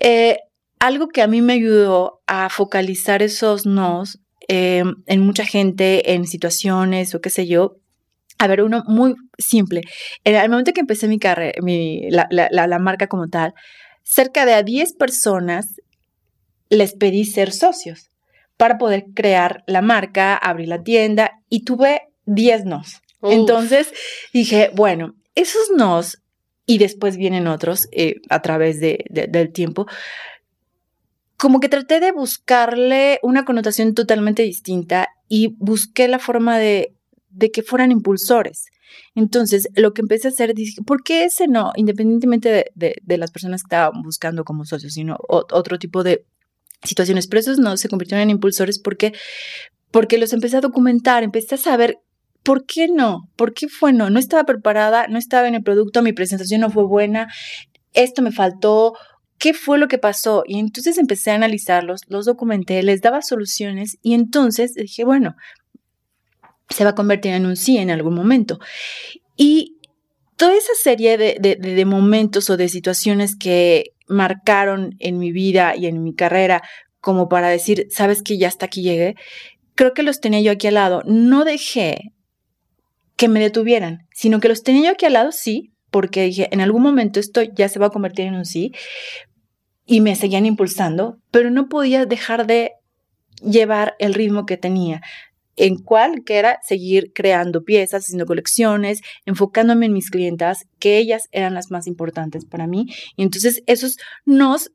Eh, 0.00 0.38
algo 0.78 1.08
que 1.08 1.20
a 1.20 1.26
mí 1.26 1.42
me 1.42 1.52
ayudó 1.52 2.22
a 2.26 2.48
focalizar 2.48 3.22
esos 3.22 3.66
nos 3.66 4.18
eh, 4.48 4.82
en 5.04 5.20
mucha 5.20 5.44
gente, 5.44 6.14
en 6.14 6.26
situaciones 6.26 7.14
o 7.14 7.20
qué 7.20 7.28
sé 7.28 7.46
yo, 7.46 7.76
a 8.38 8.46
ver, 8.46 8.62
uno 8.62 8.82
muy 8.86 9.14
simple. 9.36 9.82
En 10.24 10.36
el 10.36 10.48
momento 10.48 10.72
que 10.72 10.80
empecé 10.80 11.06
mi 11.06 11.18
carrera, 11.18 11.60
mi, 11.60 12.08
la, 12.08 12.26
la, 12.30 12.78
marca 12.78 13.08
como 13.08 13.28
tal, 13.28 13.52
cerca 14.10 14.44
de 14.44 14.54
a 14.54 14.64
10 14.64 14.94
personas 14.94 15.80
les 16.68 16.94
pedí 16.94 17.24
ser 17.24 17.52
socios 17.52 18.10
para 18.56 18.76
poder 18.76 19.04
crear 19.14 19.62
la 19.68 19.82
marca, 19.82 20.34
abrir 20.36 20.68
la 20.68 20.82
tienda 20.82 21.40
y 21.48 21.64
tuve 21.64 22.02
10 22.26 22.64
nos. 22.64 23.02
Entonces 23.22 23.92
dije, 24.32 24.70
bueno, 24.74 25.14
esos 25.36 25.70
nos 25.76 26.18
y 26.66 26.78
después 26.78 27.16
vienen 27.16 27.46
otros 27.46 27.88
eh, 27.92 28.16
a 28.28 28.42
través 28.42 28.80
de, 28.80 29.04
del 29.10 29.52
tiempo, 29.52 29.86
como 31.36 31.60
que 31.60 31.68
traté 31.68 32.00
de 32.00 32.10
buscarle 32.10 33.20
una 33.22 33.44
connotación 33.44 33.94
totalmente 33.94 34.42
distinta 34.42 35.08
y 35.28 35.54
busqué 35.58 36.08
la 36.08 36.18
forma 36.18 36.58
de, 36.58 36.94
de 37.28 37.50
que 37.52 37.62
fueran 37.62 37.92
impulsores. 37.92 38.66
Entonces, 39.14 39.68
lo 39.74 39.92
que 39.92 40.02
empecé 40.02 40.28
a 40.28 40.30
hacer, 40.30 40.54
dije, 40.54 40.82
¿por 40.82 41.02
qué 41.02 41.24
ese 41.24 41.48
no? 41.48 41.72
Independientemente 41.76 42.72
de, 42.74 43.16
las 43.18 43.30
personas 43.30 43.62
que 43.62 43.66
estaban 43.66 44.02
buscando 44.02 44.44
como 44.44 44.64
socios, 44.64 44.94
sino 44.94 45.16
otro 45.28 45.78
tipo 45.78 46.02
de 46.02 46.24
situaciones. 46.82 47.26
Pero 47.26 47.40
esos 47.40 47.58
no 47.58 47.76
se 47.76 47.88
convirtieron 47.88 48.22
en 48.22 48.30
impulsores 48.30 48.78
porque, 48.78 49.12
porque 49.90 50.18
los 50.18 50.32
empecé 50.32 50.56
a 50.58 50.60
documentar, 50.62 51.22
empecé 51.22 51.56
a 51.56 51.58
saber 51.58 51.98
¿Por 52.42 52.64
qué 52.64 52.88
no? 52.88 53.28
¿Por 53.36 53.52
qué 53.52 53.68
fue 53.68 53.92
no? 53.92 54.08
No 54.08 54.18
estaba 54.18 54.44
preparada, 54.44 55.06
no 55.08 55.18
estaba 55.18 55.46
en 55.46 55.54
el 55.54 55.62
producto, 55.62 56.02
mi 56.02 56.14
presentación 56.14 56.62
no 56.62 56.70
fue 56.70 56.84
buena, 56.84 57.28
esto 57.92 58.22
me 58.22 58.32
faltó, 58.32 58.94
¿qué 59.38 59.52
fue 59.52 59.78
lo 59.78 59.88
que 59.88 59.98
pasó? 59.98 60.44
Y 60.46 60.58
entonces 60.58 60.96
empecé 60.96 61.32
a 61.32 61.34
analizarlos, 61.34 62.02
los 62.08 62.24
documenté, 62.24 62.82
les 62.82 63.02
daba 63.02 63.20
soluciones 63.20 63.98
y 64.02 64.14
entonces 64.14 64.74
dije, 64.74 65.04
bueno, 65.04 65.34
se 66.70 66.84
va 66.84 66.90
a 66.90 66.94
convertir 66.94 67.32
en 67.32 67.46
un 67.46 67.56
sí 67.56 67.76
en 67.76 67.90
algún 67.90 68.14
momento. 68.14 68.58
Y 69.36 69.76
toda 70.36 70.54
esa 70.54 70.72
serie 70.82 71.18
de, 71.18 71.84
momentos 71.84 72.48
o 72.48 72.56
de 72.56 72.68
situaciones 72.68 73.36
que 73.36 73.92
marcaron 74.08 74.94
en 74.98 75.18
mi 75.18 75.32
vida 75.32 75.76
y 75.76 75.86
en 75.86 76.02
mi 76.02 76.14
carrera 76.14 76.62
como 77.00 77.28
para 77.28 77.48
decir, 77.48 77.86
sabes 77.90 78.22
que 78.22 78.38
ya 78.38 78.48
hasta 78.48 78.66
aquí 78.66 78.82
llegué, 78.82 79.14
creo 79.74 79.94
que 79.94 80.02
los 80.02 80.20
tenía 80.20 80.40
yo 80.40 80.52
aquí 80.52 80.66
al 80.66 80.74
lado. 80.74 81.02
No 81.06 81.44
dejé 81.44 82.12
que 83.16 83.28
me 83.28 83.40
detuvieran, 83.40 84.06
sino 84.14 84.40
que 84.40 84.48
los 84.48 84.62
tenía 84.62 84.86
yo 84.86 84.92
aquí 84.92 85.06
al 85.06 85.14
lado, 85.14 85.32
sí, 85.32 85.72
porque 85.90 86.24
dije, 86.24 86.48
en 86.52 86.60
algún 86.60 86.82
momento 86.82 87.20
esto 87.20 87.42
ya 87.42 87.68
se 87.68 87.78
va 87.78 87.86
a 87.86 87.90
convertir 87.90 88.26
en 88.26 88.34
un 88.34 88.44
sí, 88.44 88.72
y 89.86 90.00
me 90.00 90.14
seguían 90.14 90.46
impulsando, 90.46 91.18
pero 91.30 91.50
no 91.50 91.68
podía 91.68 92.06
dejar 92.06 92.46
de 92.46 92.72
llevar 93.42 93.94
el 93.98 94.14
ritmo 94.14 94.46
que 94.46 94.56
tenía 94.56 95.02
en 95.60 95.76
cuál 95.76 96.24
que 96.24 96.36
era 96.36 96.58
seguir 96.62 97.12
creando 97.12 97.64
piezas, 97.64 98.04
haciendo 98.04 98.24
colecciones, 98.24 99.02
enfocándome 99.26 99.86
en 99.86 99.92
mis 99.92 100.10
clientas, 100.10 100.66
que 100.78 100.96
ellas 100.96 101.28
eran 101.32 101.52
las 101.52 101.70
más 101.70 101.86
importantes 101.86 102.46
para 102.46 102.66
mí. 102.66 102.86
Y 103.16 103.22
entonces 103.22 103.62
esos 103.66 103.98
nos, 104.24 104.72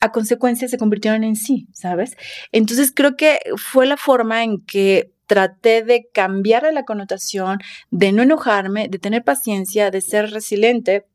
a 0.00 0.12
consecuencia, 0.12 0.68
se 0.68 0.76
convirtieron 0.76 1.24
en 1.24 1.36
sí, 1.36 1.68
¿sabes? 1.72 2.16
Entonces 2.52 2.92
creo 2.94 3.16
que 3.16 3.38
fue 3.56 3.86
la 3.86 3.96
forma 3.96 4.44
en 4.44 4.60
que 4.60 5.10
traté 5.26 5.82
de 5.82 6.06
cambiar 6.12 6.70
la 6.70 6.84
connotación, 6.84 7.58
de 7.90 8.12
no 8.12 8.22
enojarme, 8.22 8.88
de 8.88 8.98
tener 8.98 9.24
paciencia, 9.24 9.90
de 9.90 10.02
ser 10.02 10.30
resiliente 10.32 11.06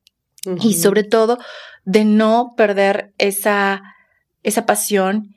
y 0.60 0.74
sobre 0.74 1.04
todo 1.04 1.38
de 1.86 2.06
no 2.06 2.56
perder 2.58 3.14
esa, 3.20 3.84
esa 4.42 4.66
pasión 4.66 5.36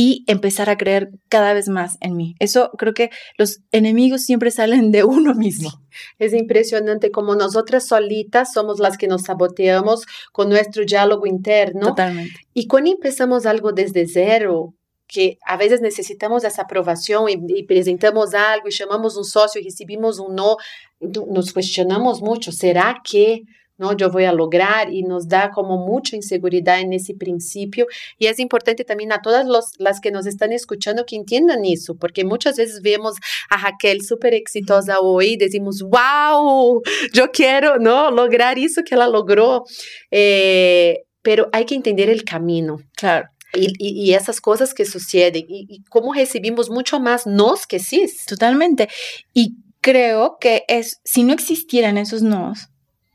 y 0.00 0.22
empezar 0.28 0.70
a 0.70 0.76
creer 0.76 1.10
cada 1.28 1.52
vez 1.54 1.68
más 1.68 1.96
en 2.00 2.14
mí. 2.14 2.36
Eso 2.38 2.70
creo 2.78 2.94
que 2.94 3.10
los 3.36 3.62
enemigos 3.72 4.22
siempre 4.22 4.52
salen 4.52 4.92
de 4.92 5.02
uno 5.02 5.34
mismo. 5.34 5.72
Es 6.20 6.32
impresionante 6.34 7.10
como 7.10 7.34
nosotras 7.34 7.88
solitas 7.88 8.52
somos 8.52 8.78
las 8.78 8.96
que 8.96 9.08
nos 9.08 9.22
saboteamos 9.22 10.06
con 10.30 10.50
nuestro 10.50 10.84
diálogo 10.84 11.26
interno. 11.26 11.88
Totalmente. 11.88 12.32
Y 12.54 12.68
cuando 12.68 12.92
empezamos 12.92 13.44
algo 13.44 13.72
desde 13.72 14.06
cero, 14.06 14.76
que 15.08 15.36
a 15.44 15.56
veces 15.56 15.80
necesitamos 15.80 16.44
esa 16.44 16.62
aprobación 16.62 17.24
y, 17.28 17.64
presentamos 17.64 18.34
algo 18.34 18.68
y 18.68 18.70
llamamos 18.70 19.16
un 19.16 19.24
socio 19.24 19.60
y 19.60 19.64
recibimos 19.64 20.20
un 20.20 20.36
no, 20.36 20.58
nos 21.00 21.52
cuestionamos 21.52 22.22
mucho, 22.22 22.52
¿será 22.52 23.00
que 23.02 23.42
¿no? 23.78 23.96
Yo 23.96 24.10
voy 24.10 24.24
a 24.24 24.32
lograr 24.32 24.92
y 24.92 25.02
nos 25.02 25.28
da 25.28 25.50
como 25.50 25.78
mucha 25.78 26.16
inseguridad 26.16 26.80
en 26.80 26.92
ese 26.92 27.14
principio. 27.14 27.86
Y 28.18 28.26
es 28.26 28.38
importante 28.38 28.84
también 28.84 29.12
a 29.12 29.22
todas 29.22 29.46
los, 29.46 29.72
las 29.78 30.00
que 30.00 30.10
nos 30.10 30.26
están 30.26 30.52
escuchando 30.52 31.06
que 31.06 31.16
entiendan 31.16 31.64
eso, 31.64 31.94
porque 31.94 32.24
muchas 32.24 32.56
veces 32.56 32.82
vemos 32.82 33.16
a 33.48 33.56
Raquel 33.56 34.02
súper 34.02 34.34
exitosa 34.34 35.00
hoy 35.00 35.34
y 35.34 35.36
decimos, 35.36 35.82
wow, 35.82 36.82
yo 37.12 37.30
quiero, 37.30 37.78
¿no? 37.78 38.10
Lograr 38.10 38.58
eso 38.58 38.82
que 38.84 38.94
ella 38.94 39.08
logró. 39.08 39.64
Eh, 40.10 41.04
pero 41.22 41.48
hay 41.52 41.64
que 41.64 41.74
entender 41.74 42.10
el 42.10 42.24
camino. 42.24 42.78
Claro. 42.96 43.28
Y, 43.54 43.72
y, 43.78 44.04
y, 44.04 44.14
esas 44.14 44.42
cosas 44.42 44.74
que 44.74 44.84
suceden 44.84 45.46
y, 45.48 45.66
y, 45.68 45.82
cómo 45.84 46.12
recibimos 46.12 46.68
mucho 46.68 47.00
más 47.00 47.26
nos 47.26 47.66
que 47.66 47.78
sí. 47.78 48.06
Totalmente. 48.26 48.88
Y 49.32 49.56
creo 49.80 50.36
que 50.38 50.64
es, 50.68 51.00
si 51.04 51.22
no 51.22 51.32
existieran 51.32 51.96
esos 51.96 52.22
nos, 52.22 52.68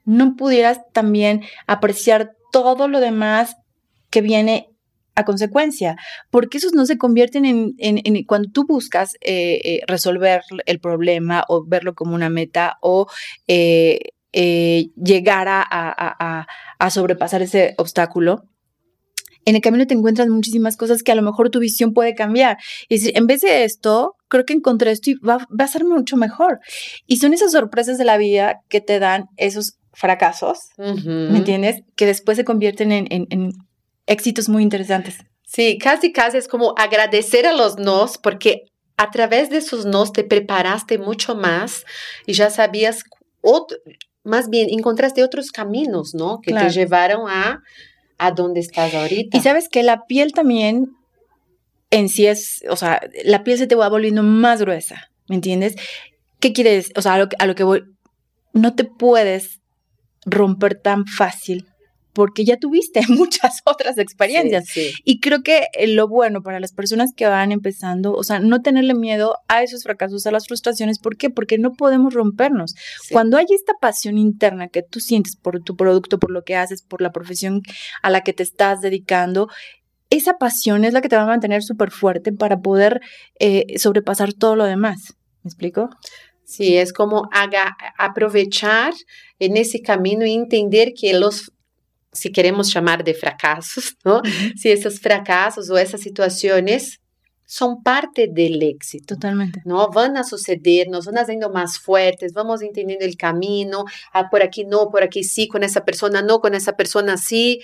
no 0.05 0.35
pudieras 0.35 0.81
también 0.91 1.43
apreciar 1.67 2.35
todo 2.51 2.87
lo 2.87 2.99
demás 2.99 3.55
que 4.09 4.21
viene 4.21 4.69
a 5.15 5.25
consecuencia, 5.25 5.95
porque 6.31 6.57
esos 6.57 6.73
no 6.73 6.85
se 6.85 6.97
convierten 6.97 7.45
en, 7.45 8.23
cuando 8.25 8.49
tú 8.49 8.65
buscas 8.65 9.13
eh, 9.21 9.61
eh, 9.63 9.81
resolver 9.87 10.41
el 10.65 10.79
problema 10.79 11.43
o 11.47 11.63
verlo 11.65 11.93
como 11.93 12.15
una 12.15 12.29
meta 12.29 12.77
o 12.81 13.07
eh, 13.47 13.99
llegar 14.31 15.47
a, 15.47 15.63
a, 15.69 16.47
a, 16.79 16.89
sobrepasar 16.89 17.43
ese 17.43 17.75
obstáculo, 17.77 18.45
en 19.45 19.55
el 19.55 19.61
camino 19.61 19.85
te 19.85 19.93
encuentras 19.93 20.27
muchísimas 20.29 20.77
cosas 20.77 21.03
que 21.03 21.11
a 21.11 21.15
lo 21.15 21.21
mejor 21.21 21.49
tu 21.49 21.59
visión 21.59 21.93
puede 21.93 22.15
cambiar. 22.15 22.57
Y 22.87 22.95
decir, 22.95 23.11
en 23.15 23.27
vez 23.27 23.41
de 23.41 23.65
esto, 23.65 24.15
creo 24.29 24.45
que 24.45 24.53
encontré 24.53 24.91
esto 24.91 25.11
y 25.11 25.15
va, 25.15 25.47
va 25.49 25.65
a 25.65 25.67
ser 25.67 25.83
mucho 25.83 26.17
mejor. 26.17 26.59
Y 27.07 27.17
son 27.17 27.33
esas 27.33 27.51
sorpresas 27.51 27.97
de 27.97 28.05
la 28.05 28.17
vida 28.17 28.61
que 28.69 28.81
te 28.81 28.99
dan 28.99 29.25
esos 29.37 29.77
fracasos, 29.93 30.69
uh 30.77 30.83
-huh. 30.83 31.29
¿me 31.29 31.37
entiendes? 31.37 31.83
Que 31.95 32.05
después 32.05 32.37
se 32.37 32.43
convierten 32.43 32.91
en, 32.91 33.07
en, 33.11 33.27
en, 33.29 33.51
éxitos 34.05 34.49
muy 34.49 34.63
interesantes. 34.63 35.17
Sí, 35.45 35.77
casi, 35.77 36.11
casi 36.11 36.37
es 36.37 36.47
como 36.47 36.73
agradecer 36.77 37.45
a 37.45 37.53
los 37.53 37.77
nos, 37.77 38.17
porque 38.17 38.63
a 38.97 39.11
través 39.11 39.49
de 39.49 39.57
esos 39.57 39.85
nos 39.85 40.11
te 40.11 40.23
preparaste 40.23 40.97
mucho 40.97 41.35
más 41.35 41.85
y 42.25 42.33
ya 42.33 42.49
sabías, 42.49 43.03
otro, 43.41 43.77
más 44.23 44.49
bien 44.49 44.67
encontraste 44.69 45.23
otros 45.23 45.51
caminos, 45.51 46.13
¿no? 46.13 46.41
Que 46.41 46.51
claro. 46.51 46.67
te 46.67 46.73
llevaron 46.73 47.29
a, 47.29 47.61
a 48.17 48.31
donde 48.31 48.59
estás 48.59 48.93
ahorita. 48.93 49.37
Y 49.37 49.41
sabes 49.41 49.69
que 49.69 49.83
la 49.83 50.05
piel 50.05 50.33
también 50.33 50.95
en 51.91 52.09
sí 52.09 52.25
es, 52.25 52.63
o 52.69 52.75
sea, 52.75 53.01
la 53.23 53.43
piel 53.43 53.57
se 53.57 53.67
te 53.67 53.75
va 53.75 53.87
volviendo 53.89 54.23
más 54.23 54.61
gruesa, 54.61 55.11
¿me 55.27 55.35
entiendes? 55.35 55.75
¿Qué 56.39 56.51
quieres? 56.51 56.91
O 56.95 57.01
sea, 57.01 57.13
a 57.13 57.17
lo, 57.19 57.29
a 57.37 57.45
lo 57.45 57.55
que 57.55 57.63
voy, 57.63 57.83
no 58.53 58.75
te 58.75 58.83
puedes 58.83 59.61
romper 60.25 60.75
tan 60.75 61.05
fácil 61.05 61.67
porque 62.13 62.45
ya 62.45 62.57
tuviste 62.57 63.01
muchas 63.09 63.61
otras 63.65 63.97
experiencias. 63.97 64.65
Sí, 64.67 64.91
sí. 64.91 65.01
Y 65.03 65.19
creo 65.19 65.43
que 65.43 65.67
lo 65.87 66.07
bueno 66.07 66.41
para 66.41 66.59
las 66.59 66.71
personas 66.71 67.11
que 67.15 67.25
van 67.25 67.51
empezando, 67.51 68.13
o 68.13 68.23
sea, 68.23 68.39
no 68.39 68.61
tenerle 68.61 68.93
miedo 68.93 69.37
a 69.47 69.63
esos 69.63 69.83
fracasos, 69.83 70.25
a 70.25 70.31
las 70.31 70.47
frustraciones. 70.47 70.99
¿Por 70.99 71.17
qué? 71.17 71.29
Porque 71.29 71.57
no 71.57 71.73
podemos 71.73 72.13
rompernos. 72.13 72.75
Sí. 73.01 73.13
Cuando 73.13 73.37
hay 73.37 73.47
esta 73.49 73.73
pasión 73.81 74.17
interna 74.17 74.67
que 74.69 74.83
tú 74.83 74.99
sientes 74.99 75.35
por 75.35 75.61
tu 75.61 75.75
producto, 75.75 76.19
por 76.19 76.31
lo 76.31 76.43
que 76.43 76.55
haces, 76.55 76.83
por 76.83 77.01
la 77.01 77.11
profesión 77.11 77.61
a 78.01 78.09
la 78.09 78.21
que 78.21 78.33
te 78.33 78.43
estás 78.43 78.81
dedicando, 78.81 79.49
esa 80.09 80.37
pasión 80.37 80.85
es 80.85 80.93
la 80.93 81.01
que 81.01 81.09
te 81.09 81.15
va 81.15 81.23
a 81.23 81.27
mantener 81.27 81.63
súper 81.63 81.89
fuerte 81.89 82.31
para 82.31 82.59
poder 82.59 83.01
eh, 83.39 83.79
sobrepasar 83.79 84.33
todo 84.33 84.55
lo 84.55 84.65
demás. 84.65 85.15
¿Me 85.41 85.49
explico? 85.49 85.89
Sí, 86.45 86.77
es 86.77 86.93
como 86.93 87.29
haga, 87.31 87.75
aprovechar 87.97 88.93
en 89.39 89.57
ese 89.57 89.81
camino 89.81 90.25
y 90.25 90.33
entender 90.33 90.93
que 90.93 91.13
los 91.13 91.51
si 92.13 92.31
queremos 92.31 92.69
chamar 92.69 93.03
de 93.03 93.13
fracassos, 93.13 93.97
¿no? 94.05 94.21
Si 94.55 94.71
esos 94.71 94.99
fracasos 94.99 95.69
o 95.69 95.77
esas 95.77 96.01
situaciones 96.01 97.01
son 97.45 97.83
parte 97.83 98.27
del 98.31 98.61
éxito. 98.63 99.15
Totalmente. 99.15 99.61
¿no? 99.65 99.89
Van 99.89 100.17
a 100.17 100.23
suceder, 100.23 100.87
nos 100.89 101.05
van 101.05 101.17
haciendo 101.17 101.51
más 101.51 101.77
fuertes, 101.77 102.33
vamos 102.33 102.61
entendiendo 102.61 103.05
el 103.05 103.17
camino, 103.17 103.85
ah, 104.11 104.29
por 104.29 104.41
aquí 104.41 104.65
no, 104.65 104.89
por 104.89 105.03
aquí 105.03 105.23
sí, 105.23 105.47
con 105.47 105.63
esa 105.63 105.83
persona 105.85 106.21
no, 106.21 106.39
con 106.39 106.55
esa 106.55 106.75
persona 106.75 107.17
sí. 107.17 107.61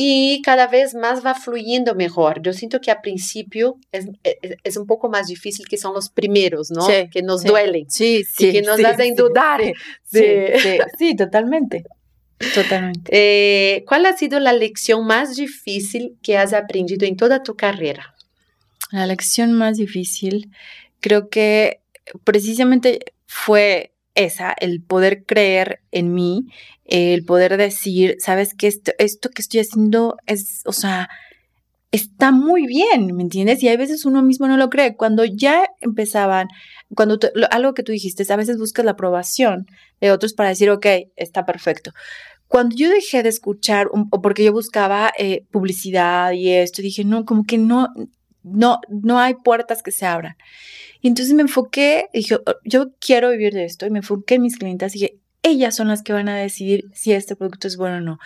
Y 0.00 0.42
cada 0.42 0.68
vez 0.68 0.94
más 0.94 1.26
va 1.26 1.34
fluyendo 1.34 1.96
mejor. 1.96 2.40
Yo 2.40 2.52
siento 2.52 2.80
que 2.80 2.92
al 2.92 3.00
principio 3.00 3.80
es, 3.90 4.06
es, 4.22 4.56
es 4.62 4.76
un 4.76 4.86
poco 4.86 5.08
más 5.08 5.26
difícil 5.26 5.66
que 5.66 5.76
son 5.76 5.92
los 5.92 6.08
primeros, 6.08 6.70
¿no? 6.70 6.82
Sí, 6.86 7.10
que 7.10 7.20
nos 7.20 7.42
sí. 7.42 7.48
duelen. 7.48 7.90
Sí, 7.90 8.22
sí. 8.22 8.46
Y 8.46 8.52
que 8.52 8.62
nos 8.62 8.76
sí, 8.76 8.84
hacen 8.84 9.16
dudar. 9.16 9.60
Sí, 10.04 10.24
sí, 10.62 10.78
sí, 10.96 11.16
totalmente. 11.16 11.82
Totalmente. 12.54 13.10
Eh, 13.12 13.84
¿Cuál 13.88 14.06
ha 14.06 14.16
sido 14.16 14.38
la 14.38 14.52
lección 14.52 15.04
más 15.04 15.34
difícil 15.34 16.16
que 16.22 16.38
has 16.38 16.52
aprendido 16.52 17.04
en 17.04 17.16
toda 17.16 17.42
tu 17.42 17.56
carrera? 17.56 18.14
La 18.92 19.04
lección 19.04 19.52
más 19.52 19.78
difícil, 19.78 20.50
creo 21.00 21.28
que 21.28 21.80
precisamente 22.22 23.00
fue 23.26 23.92
esa, 24.18 24.52
el 24.58 24.82
poder 24.82 25.24
creer 25.24 25.80
en 25.92 26.12
mí, 26.12 26.46
el 26.84 27.24
poder 27.24 27.56
decir, 27.56 28.16
sabes 28.18 28.54
que 28.54 28.66
esto, 28.66 28.92
esto 28.98 29.30
que 29.30 29.42
estoy 29.42 29.60
haciendo 29.60 30.16
es, 30.26 30.62
o 30.64 30.72
sea, 30.72 31.08
está 31.92 32.32
muy 32.32 32.66
bien, 32.66 33.14
¿me 33.14 33.22
entiendes? 33.22 33.62
Y 33.62 33.68
hay 33.68 33.76
veces 33.76 34.04
uno 34.04 34.22
mismo 34.22 34.48
no 34.48 34.56
lo 34.56 34.70
cree. 34.70 34.96
Cuando 34.96 35.24
ya 35.24 35.66
empezaban, 35.80 36.48
cuando 36.94 37.18
algo 37.50 37.74
que 37.74 37.82
tú 37.84 37.92
dijiste, 37.92 38.30
a 38.30 38.36
veces 38.36 38.58
buscas 38.58 38.84
la 38.84 38.92
aprobación 38.92 39.66
de 40.00 40.10
otros 40.10 40.34
para 40.34 40.50
decir, 40.50 40.68
ok, 40.70 40.86
está 41.16 41.46
perfecto. 41.46 41.92
Cuando 42.48 42.74
yo 42.74 42.90
dejé 42.90 43.22
de 43.22 43.28
escuchar, 43.28 43.88
o 43.92 44.22
porque 44.22 44.42
yo 44.42 44.52
buscaba 44.52 45.12
eh, 45.18 45.44
publicidad 45.52 46.32
y 46.32 46.50
esto, 46.50 46.82
dije, 46.82 47.04
no, 47.04 47.24
como 47.24 47.44
que 47.44 47.58
no, 47.58 47.88
no, 48.42 48.80
no 48.88 49.18
hay 49.18 49.34
puertas 49.34 49.82
que 49.82 49.90
se 49.90 50.06
abran. 50.06 50.36
Y 51.00 51.08
entonces 51.08 51.34
me 51.34 51.42
enfoqué, 51.42 52.08
dije, 52.12 52.36
oh, 52.36 52.54
yo 52.64 52.92
quiero 52.98 53.30
vivir 53.30 53.54
de 53.54 53.64
esto, 53.64 53.86
y 53.86 53.90
me 53.90 53.98
enfoqué 53.98 54.36
en 54.36 54.42
mis 54.42 54.58
clientas 54.58 54.94
y 54.94 55.00
dije, 55.00 55.18
ellas 55.42 55.76
son 55.76 55.88
las 55.88 56.02
que 56.02 56.12
van 56.12 56.28
a 56.28 56.36
decidir 56.36 56.90
si 56.92 57.12
este 57.12 57.36
producto 57.36 57.68
es 57.68 57.76
bueno 57.76 57.98
o 57.98 58.00
no. 58.00 58.18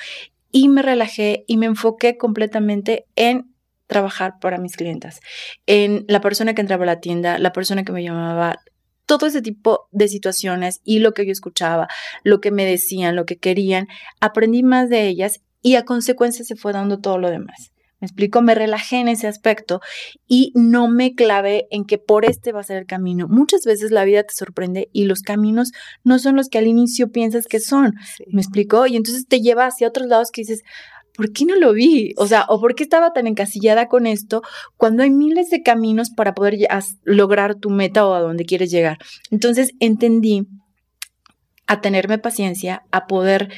Y 0.50 0.68
me 0.68 0.82
relajé 0.82 1.44
y 1.46 1.56
me 1.56 1.66
enfoqué 1.66 2.16
completamente 2.16 3.06
en 3.16 3.52
trabajar 3.86 4.38
para 4.40 4.58
mis 4.58 4.76
clientas, 4.76 5.20
en 5.66 6.04
la 6.08 6.20
persona 6.20 6.54
que 6.54 6.62
entraba 6.62 6.84
a 6.84 6.86
la 6.86 7.00
tienda, 7.00 7.38
la 7.38 7.52
persona 7.52 7.84
que 7.84 7.92
me 7.92 8.02
llamaba, 8.02 8.58
todo 9.04 9.26
ese 9.26 9.42
tipo 9.42 9.88
de 9.90 10.08
situaciones 10.08 10.80
y 10.84 11.00
lo 11.00 11.12
que 11.12 11.26
yo 11.26 11.32
escuchaba, 11.32 11.88
lo 12.22 12.40
que 12.40 12.50
me 12.50 12.64
decían, 12.64 13.16
lo 13.16 13.26
que 13.26 13.36
querían, 13.36 13.88
aprendí 14.20 14.62
más 14.62 14.88
de 14.88 15.06
ellas 15.08 15.42
y 15.60 15.74
a 15.74 15.84
consecuencia 15.84 16.44
se 16.44 16.56
fue 16.56 16.72
dando 16.72 17.00
todo 17.00 17.18
lo 17.18 17.30
demás. 17.30 17.72
Me 18.02 18.06
explico, 18.06 18.42
me 18.42 18.56
relajé 18.56 18.96
en 18.96 19.06
ese 19.06 19.28
aspecto 19.28 19.80
y 20.26 20.50
no 20.56 20.88
me 20.88 21.14
clavé 21.14 21.68
en 21.70 21.84
que 21.84 21.98
por 21.98 22.24
este 22.24 22.50
va 22.50 22.58
a 22.58 22.64
ser 22.64 22.78
el 22.78 22.86
camino. 22.86 23.28
Muchas 23.28 23.64
veces 23.64 23.92
la 23.92 24.04
vida 24.04 24.24
te 24.24 24.34
sorprende 24.34 24.88
y 24.92 25.04
los 25.04 25.22
caminos 25.22 25.70
no 26.02 26.18
son 26.18 26.34
los 26.34 26.48
que 26.48 26.58
al 26.58 26.66
inicio 26.66 27.12
piensas 27.12 27.46
que 27.46 27.60
son. 27.60 27.94
Sí. 28.16 28.24
Me 28.32 28.42
explico, 28.42 28.88
y 28.88 28.96
entonces 28.96 29.28
te 29.28 29.40
lleva 29.40 29.66
hacia 29.66 29.86
otros 29.86 30.08
lados 30.08 30.32
que 30.32 30.40
dices, 30.40 30.64
¿por 31.14 31.32
qué 31.32 31.44
no 31.44 31.54
lo 31.54 31.72
vi? 31.74 32.12
O 32.16 32.26
sea, 32.26 32.44
¿o 32.48 32.60
por 32.60 32.74
qué 32.74 32.82
estaba 32.82 33.12
tan 33.12 33.28
encasillada 33.28 33.86
con 33.86 34.08
esto 34.08 34.42
cuando 34.76 35.04
hay 35.04 35.10
miles 35.10 35.48
de 35.50 35.62
caminos 35.62 36.10
para 36.10 36.34
poder 36.34 36.58
lograr 37.04 37.54
tu 37.54 37.70
meta 37.70 38.04
o 38.04 38.14
a 38.14 38.20
donde 38.20 38.44
quieres 38.44 38.72
llegar? 38.72 38.98
Entonces 39.30 39.74
entendí 39.78 40.48
a 41.68 41.80
tenerme 41.80 42.18
paciencia, 42.18 42.82
a 42.90 43.06
poder 43.06 43.48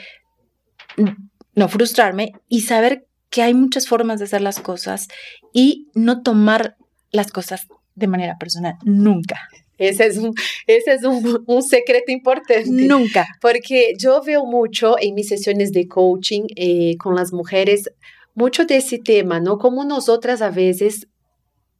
no 1.54 1.68
frustrarme 1.68 2.32
y 2.46 2.60
saber 2.60 3.06
que 3.35 3.43
hay 3.43 3.53
muchas 3.53 3.88
formas 3.88 4.21
de 4.21 4.26
hacer 4.26 4.43
las 4.43 4.61
cosas 4.61 5.09
y 5.53 5.88
no 5.93 6.23
tomar 6.23 6.76
las 7.11 7.33
cosas 7.33 7.67
de 7.97 8.07
manera 8.07 8.38
personal, 8.38 8.75
nunca. 8.85 9.49
Ese 9.76 10.07
es, 10.07 10.19
un, 10.19 10.35
ese 10.69 10.93
es 10.93 11.03
un, 11.03 11.43
un, 11.45 11.62
secreto 11.64 12.12
importante. 12.12 12.71
Nunca. 12.71 13.26
Porque 13.41 13.95
yo 13.99 14.23
veo 14.23 14.47
mucho 14.47 14.95
en 15.00 15.17
mis 15.17 15.26
sesiones 15.26 15.73
de 15.73 15.88
coaching 15.88 16.45
eh, 16.55 16.97
con 16.97 17.17
las 17.17 17.33
mujeres, 17.33 17.91
mucho 18.37 18.67
de 18.67 18.76
ese 18.76 18.99
tema, 18.99 19.41
¿no? 19.41 19.59
Como 19.59 19.83
nosotras 19.83 20.41
a 20.41 20.50
veces 20.50 21.09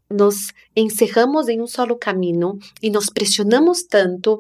nos 0.09 0.55
encerramos 0.75 1.49
en 1.49 1.61
un 1.61 1.69
solo 1.69 2.01
camino 2.01 2.59
y 2.81 2.91
nos 2.91 3.13
presionamos 3.13 3.87
tanto 3.87 4.39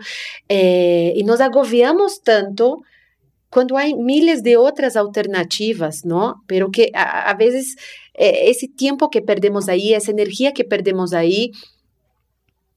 eh, 0.48 1.12
y 1.14 1.22
nos 1.22 1.40
agobiamos 1.40 2.22
tanto 2.24 2.82
cuando 3.54 3.78
hay 3.78 3.94
miles 3.94 4.42
de 4.42 4.56
otras 4.56 4.96
alternativas, 4.96 6.04
¿no? 6.04 6.42
Pero 6.48 6.72
que 6.72 6.90
a, 6.92 7.30
a 7.30 7.34
veces 7.34 7.76
eh, 8.14 8.50
ese 8.50 8.66
tiempo 8.66 9.10
que 9.10 9.22
perdemos 9.22 9.68
ahí, 9.68 9.94
esa 9.94 10.10
energía 10.10 10.50
que 10.50 10.64
perdemos 10.64 11.12
ahí, 11.12 11.52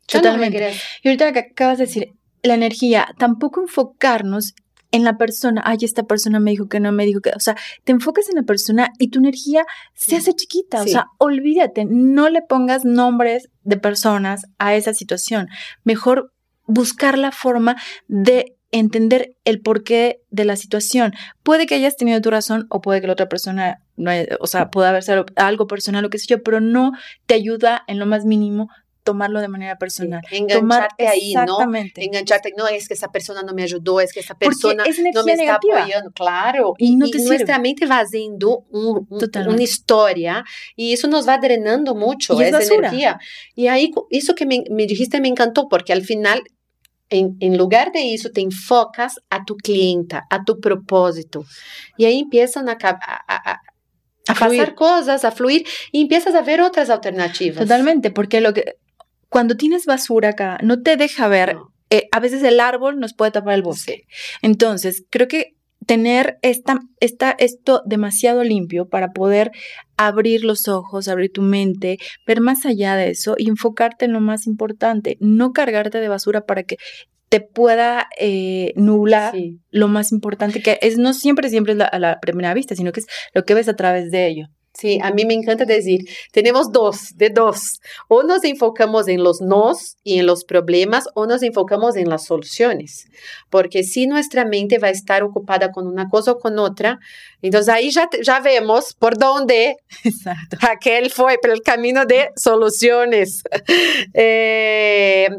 Totalmente. 0.05 0.59
No 0.59 0.67
y 1.03 1.07
ahorita 1.07 1.33
que 1.33 1.39
acabas 1.39 1.79
de 1.79 1.87
decir, 1.87 2.13
la 2.43 2.53
energía, 2.53 3.07
tampoco 3.17 3.59
enfocarnos 3.59 4.53
en 4.91 5.03
la 5.03 5.17
persona, 5.17 5.63
ay, 5.65 5.79
esta 5.81 6.03
persona 6.03 6.39
me 6.39 6.51
dijo 6.51 6.69
que 6.69 6.79
no 6.79 6.91
me 6.91 7.07
dijo 7.07 7.21
que, 7.21 7.31
o 7.31 7.39
sea, 7.39 7.57
te 7.83 7.91
enfocas 7.91 8.29
en 8.29 8.35
la 8.35 8.43
persona 8.43 8.91
y 8.99 9.09
tu 9.09 9.17
energía 9.17 9.65
se 9.95 10.15
hace 10.15 10.33
chiquita, 10.33 10.83
sí. 10.83 10.89
o 10.89 10.91
sea, 10.91 11.07
olvídate, 11.17 11.85
no 11.89 12.29
le 12.29 12.43
pongas 12.43 12.85
nombres 12.85 13.49
de 13.63 13.77
personas 13.77 14.43
a 14.59 14.75
esa 14.75 14.93
situación, 14.93 15.47
mejor 15.83 16.31
buscar 16.67 17.17
la 17.17 17.31
forma 17.31 17.77
de 18.07 18.56
entender 18.71 19.35
el 19.45 19.61
porqué 19.61 20.21
de 20.29 20.45
la 20.45 20.55
situación. 20.55 21.13
Puede 21.43 21.65
que 21.65 21.75
hayas 21.75 21.95
tenido 21.95 22.21
tu 22.21 22.29
razón 22.29 22.67
o 22.69 22.81
puede 22.81 23.01
que 23.01 23.07
la 23.07 23.13
otra 23.13 23.29
persona, 23.29 23.81
no 23.95 24.11
o 24.39 24.47
sea, 24.47 24.69
puede 24.69 24.89
haber 24.89 25.03
sido 25.03 25.25
algo 25.35 25.67
personal 25.67 26.05
o 26.05 26.09
qué 26.09 26.19
sé 26.19 26.27
yo, 26.27 26.43
pero 26.43 26.59
no 26.59 26.91
te 27.25 27.35
ayuda 27.35 27.83
en 27.87 27.99
lo 27.99 28.05
más 28.05 28.25
mínimo 28.25 28.69
tomarlo 29.07 29.39
de 29.39 29.47
manera 29.47 29.77
personal. 29.77 30.21
engancharte 30.31 31.07
ahí, 31.07 31.33
¿no? 31.33 31.59
Engancharte, 31.95 32.53
no, 32.57 32.67
es 32.67 32.89
que 32.89 32.93
esa 32.93 33.09
persona 33.09 33.41
no 33.41 33.53
me 33.53 33.63
ayudó, 33.63 34.01
es 34.01 34.11
que 34.11 34.19
esa 34.19 34.35
persona 34.35 34.83
no 35.13 35.23
me 35.23 35.31
está 35.31 35.55
apoyando. 35.55 36.11
Claro. 36.11 36.73
Y, 36.77 36.97
no 36.97 37.07
te 37.09 37.19
nuestra 37.19 37.57
mente 37.57 37.85
va 37.85 37.99
haciendo 37.99 38.65
una 38.69 39.63
historia 39.63 40.43
y 40.75 40.91
eso 40.91 41.07
nos 41.07 41.25
va 41.25 41.37
drenando 41.37 41.95
mucho 41.95 42.39
esa 42.41 42.61
energía. 42.61 43.17
Y 43.55 43.67
ahí, 43.67 43.93
eso 44.09 44.35
que 44.35 44.45
me, 44.45 44.65
me 44.69 44.85
dijiste 44.85 45.21
me 45.21 45.29
encantó 45.29 45.69
porque 45.69 45.93
al 45.93 46.01
final 46.01 46.43
en, 47.09 47.37
en, 47.39 47.57
lugar 47.57 47.91
de 47.91 48.13
eso, 48.13 48.29
te 48.31 48.41
enfocas 48.41 49.15
a 49.29 49.45
tu 49.45 49.55
clienta, 49.55 50.25
a 50.29 50.43
tu 50.43 50.59
propósito. 50.59 51.45
Y 51.97 52.05
ahí 52.05 52.19
empiezan 52.19 52.69
a, 52.69 52.77
a, 52.81 52.99
a, 53.27 53.61
a 54.27 54.35
pasar 54.35 54.75
cosas, 54.75 55.25
a 55.25 55.31
fluir, 55.31 55.65
y 55.91 56.01
empiezas 56.01 56.35
a 56.35 56.41
ver 56.41 56.61
otras 56.61 56.89
alternativas. 56.89 57.59
Totalmente, 57.59 58.11
porque 58.11 58.41
lo 58.41 58.53
que 58.53 58.75
cuando 59.29 59.57
tienes 59.57 59.85
basura 59.85 60.29
acá, 60.29 60.57
no 60.63 60.81
te 60.81 60.97
deja 60.97 61.27
ver. 61.27 61.57
Eh, 61.89 62.07
a 62.11 62.19
veces 62.19 62.43
el 62.43 62.59
árbol 62.59 62.99
nos 62.99 63.13
puede 63.13 63.31
tapar 63.31 63.53
el 63.53 63.61
bosque. 63.61 64.03
Entonces, 64.41 65.05
creo 65.09 65.27
que 65.27 65.55
tener 65.85 66.37
esta, 66.41 66.79
esta, 66.99 67.35
esto 67.39 67.81
demasiado 67.85 68.43
limpio 68.43 68.89
para 68.89 69.11
poder 69.13 69.51
abrir 69.97 70.43
los 70.43 70.67
ojos, 70.67 71.07
abrir 71.07 71.31
tu 71.31 71.41
mente, 71.41 71.97
ver 72.25 72.41
más 72.41 72.65
allá 72.65 72.95
de 72.95 73.09
eso 73.09 73.35
y 73.37 73.49
enfocarte 73.49 74.05
en 74.05 74.13
lo 74.13 74.21
más 74.21 74.47
importante, 74.47 75.17
no 75.19 75.51
cargarte 75.51 75.99
de 75.99 76.07
basura 76.07 76.41
para 76.41 76.63
que 76.63 76.77
te 77.29 77.41
pueda 77.41 78.07
eh, 78.17 78.73
nublar 78.75 79.35
lo 79.69 79.87
más 79.89 80.11
importante 80.11 80.61
que 80.61 80.79
es 80.81 80.97
no 80.97 81.13
siempre 81.13 81.49
siempre 81.49 81.73
es 81.73 81.79
a 81.79 81.99
la 81.99 82.19
primera 82.21 82.53
vista, 82.53 82.75
sino 82.75 82.91
que 82.91 83.01
es 83.01 83.07
lo 83.33 83.43
que 83.43 83.53
ves 83.53 83.67
a 83.67 83.75
través 83.75 84.11
de 84.11 84.27
ello. 84.27 84.47
Sí, 84.77 84.99
a 85.01 85.09
mí 85.09 85.25
me 85.25 85.33
encanta 85.33 85.65
decir, 85.65 86.01
tenemos 86.31 86.71
dos, 86.71 87.15
de 87.15 87.31
dos. 87.31 87.79
O 88.07 88.21
nos 88.21 88.43
enfocamos 88.43 89.07
en 89.07 89.23
los 89.23 89.41
nos 89.41 89.97
y 90.03 90.19
en 90.19 90.27
los 90.27 90.43
problemas 90.43 91.05
o 91.15 91.25
nos 91.25 91.41
enfocamos 91.41 91.95
en 91.95 92.09
las 92.09 92.25
soluciones. 92.25 93.07
Porque 93.49 93.81
si 93.83 94.05
nuestra 94.05 94.45
mente 94.45 94.77
va 94.77 94.89
a 94.89 94.91
estar 94.91 95.23
ocupada 95.23 95.71
con 95.71 95.87
una 95.87 96.09
cosa 96.09 96.33
o 96.33 96.37
con 96.37 96.59
otra, 96.59 96.99
entonces 97.41 97.73
ahí 97.73 97.89
ya, 97.89 98.07
ya 98.21 98.39
vemos 98.39 98.93
por 98.93 99.17
dónde 99.17 99.77
Exacto. 100.03 100.57
Raquel 100.59 101.09
fue, 101.09 101.39
por 101.41 101.49
el 101.49 101.61
camino 101.61 102.05
de 102.05 102.29
soluciones. 102.35 103.41
eh, 104.13 105.29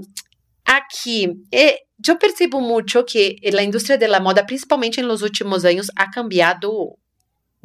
aquí, 0.65 1.45
eh, 1.53 1.83
yo 1.97 2.19
percibo 2.19 2.61
mucho 2.61 3.05
que 3.05 3.37
la 3.53 3.63
industria 3.63 3.99
de 3.99 4.09
la 4.09 4.19
moda, 4.19 4.47
principalmente 4.47 5.01
en 5.01 5.07
los 5.07 5.23
últimos 5.23 5.65
años, 5.65 5.93
ha 5.95 6.11
cambiado 6.11 6.97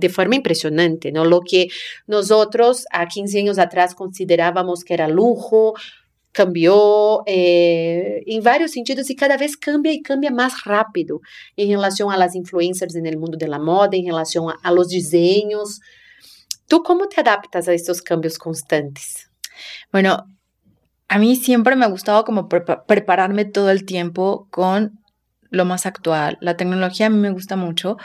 de 0.03 0.09
forma 0.09 0.35
impresionante, 0.35 1.11
¿no? 1.11 1.23
Lo 1.23 1.41
que 1.41 1.69
nosotros 2.07 2.85
a 2.91 3.07
15 3.07 3.39
años 3.39 3.57
atrás 3.57 3.95
considerábamos 3.95 4.83
que 4.83 4.93
era 4.93 5.07
lujo, 5.07 5.73
cambió 6.33 7.23
eh, 7.25 8.23
en 8.25 8.43
varios 8.43 8.71
sentidos 8.71 9.09
y 9.09 9.15
cada 9.15 9.37
vez 9.37 9.55
cambia 9.55 9.93
y 9.93 10.01
cambia 10.01 10.31
más 10.31 10.65
rápido 10.65 11.21
en 11.55 11.69
relación 11.69 12.11
a 12.11 12.17
las 12.17 12.35
influencers 12.35 12.95
en 12.95 13.05
el 13.05 13.17
mundo 13.17 13.37
de 13.37 13.47
la 13.47 13.59
moda, 13.59 13.91
en 13.93 14.07
relación 14.07 14.49
a, 14.49 14.55
a 14.61 14.71
los 14.71 14.89
diseños. 14.89 15.79
¿Tú 16.67 16.83
cómo 16.83 17.07
te 17.07 17.21
adaptas 17.21 17.67
a 17.67 17.73
estos 17.73 18.01
cambios 18.01 18.37
constantes? 18.37 19.29
Bueno, 19.91 20.25
a 21.07 21.17
mí 21.19 21.35
siempre 21.35 21.75
me 21.75 21.85
ha 21.85 21.89
gustado 21.89 22.25
como 22.25 22.49
prepararme 22.49 23.45
todo 23.45 23.69
el 23.69 23.85
tiempo 23.85 24.47
con 24.49 24.99
lo 25.49 25.65
más 25.65 25.85
actual. 25.85 26.37
La 26.41 26.57
tecnología 26.57 27.05
a 27.05 27.09
mí 27.09 27.19
me 27.19 27.29
gusta 27.29 27.55
mucho 27.55 27.97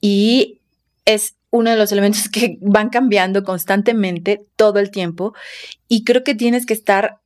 y 0.00 0.60
es 1.06 1.34
uno 1.50 1.70
de 1.70 1.76
los 1.76 1.92
elementos 1.92 2.28
que 2.32 2.58
van 2.60 2.90
cambiando 2.90 3.42
constantemente 3.44 4.46
todo 4.56 4.78
el 4.78 4.90
tiempo 4.90 5.34
y 5.88 6.04
creo 6.04 6.24
que 6.24 6.34
tienes 6.34 6.66
que 6.66 6.74
estar 6.74 7.20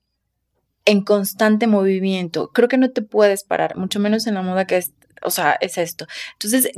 en 0.87 1.03
constante 1.03 1.67
movimiento. 1.67 2.51
Creo 2.53 2.69
que 2.69 2.77
no 2.77 2.91
te 2.91 3.03
puedes 3.03 3.45
parar, 3.45 3.77
mucho 3.77 4.01
menos 4.01 4.27
en 4.27 4.35
la 4.35 4.43
moda 4.43 4.67
que 4.67 4.77
es, 4.77 4.93
o 5.23 5.31
sea, 5.31 5.57
es 5.61 5.79
esto. 5.79 6.07
Entonces, 6.35 6.71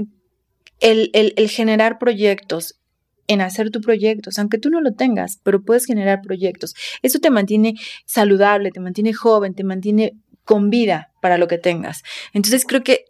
el, 0.78 1.10
el 1.12 1.50
generar 1.50 1.98
proyectos, 1.98 2.78
en 3.28 3.40
hacer 3.40 3.70
tus 3.70 3.82
proyectos, 3.82 4.38
aunque 4.38 4.58
tú 4.58 4.70
no 4.70 4.80
lo 4.80 4.92
tengas, 4.92 5.40
pero 5.42 5.62
puedes 5.62 5.86
generar 5.86 6.20
proyectos. 6.22 6.74
Eso 7.02 7.18
te 7.18 7.30
mantiene 7.30 7.74
saludable, 8.04 8.70
te 8.70 8.80
mantiene 8.80 9.12
joven, 9.12 9.54
te 9.54 9.64
mantiene 9.64 10.12
con 10.44 10.70
vida 10.70 11.12
para 11.20 11.38
lo 11.38 11.48
que 11.48 11.58
tengas. 11.58 12.02
Entonces 12.32 12.64
creo 12.64 12.82
que 12.82 13.06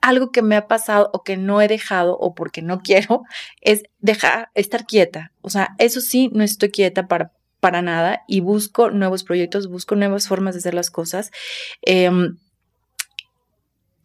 algo 0.00 0.30
que 0.30 0.42
me 0.42 0.56
ha 0.56 0.66
pasado 0.66 1.10
o 1.12 1.22
que 1.22 1.36
no 1.36 1.60
he 1.60 1.68
dejado 1.68 2.16
o 2.18 2.34
porque 2.34 2.62
no 2.62 2.80
quiero 2.80 3.22
es 3.60 3.82
dejar, 3.98 4.50
estar 4.54 4.86
quieta. 4.86 5.32
O 5.40 5.50
sea, 5.50 5.74
eso 5.78 6.00
sí, 6.00 6.30
no 6.32 6.44
estoy 6.44 6.70
quieta 6.70 7.06
para, 7.08 7.32
para 7.60 7.82
nada 7.82 8.22
y 8.26 8.40
busco 8.40 8.90
nuevos 8.90 9.24
proyectos, 9.24 9.68
busco 9.68 9.96
nuevas 9.96 10.28
formas 10.28 10.54
de 10.54 10.58
hacer 10.60 10.74
las 10.74 10.90
cosas. 10.90 11.30
Em, 11.82 12.38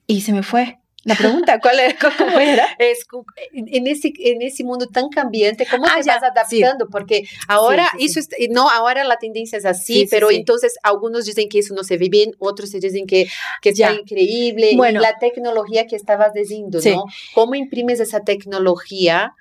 y 0.07 0.21
se 0.21 0.33
me 0.33 0.43
fue. 0.43 0.79
La 1.03 1.15
pregunta, 1.15 1.59
¿cuál 1.59 1.79
era? 1.79 1.95
¿Cómo 2.17 2.39
era? 2.39 2.65
Es, 2.79 3.05
en, 3.53 3.87
ese, 3.87 4.13
en 4.19 4.41
ese 4.41 4.63
mundo 4.63 4.87
tan 4.87 5.09
cambiante, 5.09 5.65
¿cómo 5.69 5.85
ah, 5.85 5.99
te 6.01 6.07
vas 6.07 6.23
adaptando? 6.23 6.87
Porque 6.89 7.23
ahora 7.47 7.89
eso 7.99 8.19
no, 8.49 8.69
ahora 8.69 9.03
la 9.03 9.17
tendencia 9.17 9.57
es 9.57 9.65
así, 9.65 10.07
pero 10.09 10.31
entonces 10.31 10.75
algunos 10.83 11.25
dicen 11.25 11.49
que 11.49 11.59
eso 11.59 11.73
no 11.73 11.83
se 11.83 11.97
ve 11.97 12.09
bien, 12.09 12.31
otros 12.39 12.71
dicen 12.71 13.05
que, 13.05 13.27
que 13.61 13.69
está 13.69 13.93
increíble. 13.93 14.73
Bueno, 14.75 15.01
la 15.01 15.17
tecnología 15.17 15.87
que 15.87 15.95
estabas 15.95 16.33
diciendo, 16.33 16.79
¿no? 16.83 17.05
¿Cómo 17.33 17.55
imprimes 17.55 17.99
esa 17.99 18.21
tecnología? 18.21 19.33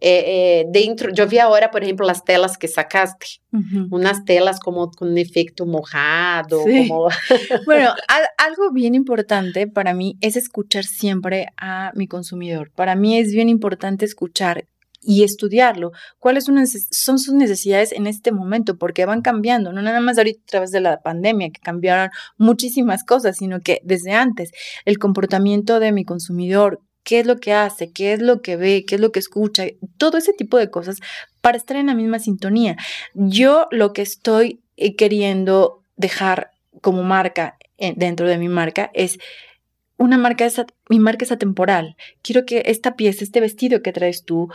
Eh, 0.00 0.24
eh, 0.26 0.66
dentro, 0.68 1.10
yo 1.12 1.26
vi 1.26 1.38
ahora, 1.38 1.70
por 1.70 1.82
ejemplo, 1.82 2.06
las 2.06 2.24
telas 2.24 2.58
que 2.58 2.68
sacaste, 2.68 3.26
unas 3.90 4.24
telas 4.26 4.60
como 4.60 4.90
con 4.90 5.08
un 5.08 5.18
efecto 5.18 5.64
mojado. 5.64 6.60
Como... 6.62 7.08
bueno, 7.66 7.94
algo 8.36 8.72
bien 8.72 8.94
importante 8.94 9.66
para 9.66 9.94
mí 9.94 10.18
es 10.20 10.36
escuchar 10.36 10.84
siempre 10.84 11.46
a 11.56 11.92
mi 11.94 12.06
consumidor. 12.06 12.70
Para 12.74 12.94
mí 12.94 13.18
es 13.18 13.32
bien 13.32 13.48
importante 13.48 14.04
escuchar 14.04 14.66
y 15.06 15.22
estudiarlo. 15.22 15.92
¿Cuáles 16.18 16.44
son 16.44 17.18
sus 17.18 17.32
necesidades 17.32 17.92
en 17.92 18.06
este 18.06 18.32
momento? 18.32 18.76
Porque 18.76 19.06
van 19.06 19.22
cambiando, 19.22 19.72
no 19.72 19.80
nada 19.80 20.00
más 20.00 20.18
ahorita 20.18 20.40
a 20.42 20.50
través 20.50 20.72
de 20.72 20.80
la 20.80 21.00
pandemia, 21.00 21.50
que 21.50 21.60
cambiaron 21.60 22.10
muchísimas 22.36 23.04
cosas, 23.04 23.36
sino 23.36 23.60
que 23.60 23.80
desde 23.84 24.12
antes 24.12 24.50
el 24.84 24.98
comportamiento 24.98 25.80
de 25.80 25.92
mi 25.92 26.04
consumidor, 26.04 26.80
qué 27.06 27.20
es 27.20 27.26
lo 27.26 27.36
que 27.38 27.52
hace, 27.52 27.92
qué 27.92 28.12
es 28.12 28.20
lo 28.20 28.42
que 28.42 28.56
ve, 28.56 28.84
qué 28.84 28.96
es 28.96 29.00
lo 29.00 29.12
que 29.12 29.20
escucha, 29.20 29.64
todo 29.96 30.18
ese 30.18 30.32
tipo 30.32 30.58
de 30.58 30.72
cosas 30.72 30.98
para 31.40 31.56
estar 31.56 31.76
en 31.76 31.86
la 31.86 31.94
misma 31.94 32.18
sintonía. 32.18 32.76
Yo 33.14 33.68
lo 33.70 33.92
que 33.92 34.02
estoy 34.02 34.60
eh, 34.76 34.96
queriendo 34.96 35.84
dejar 35.96 36.50
como 36.80 37.04
marca 37.04 37.58
eh, 37.78 37.94
dentro 37.96 38.28
de 38.28 38.38
mi 38.38 38.48
marca 38.48 38.90
es 38.92 39.20
una 39.96 40.18
marca, 40.18 40.48
mi 40.88 40.98
marca 40.98 41.24
es 41.24 41.30
atemporal. 41.30 41.96
Quiero 42.22 42.44
que 42.44 42.64
esta 42.66 42.96
pieza, 42.96 43.22
este 43.22 43.38
vestido 43.38 43.82
que 43.82 43.92
traes 43.92 44.24
tú, 44.24 44.48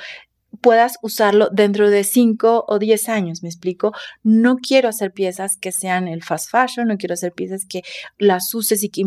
puedas 0.60 0.98
usarlo 1.02 1.50
dentro 1.52 1.90
de 1.90 2.04
5 2.04 2.66
o 2.68 2.80
10 2.80 3.10
años, 3.10 3.44
¿me 3.44 3.50
explico? 3.50 3.94
No 4.24 4.58
quiero 4.58 4.90
hacer 4.90 5.12
piezas 5.12 5.58
que 5.58 5.72
sean 5.72 6.08
el 6.08 6.24
fast 6.24 6.50
fashion, 6.52 6.88
no 6.88 6.98
quiero 6.98 7.14
hacer 7.14 7.32
piezas 7.32 7.66
que 7.66 7.84
las 8.18 8.54
uses 8.54 8.84
y 8.84 8.90
que, 8.90 9.04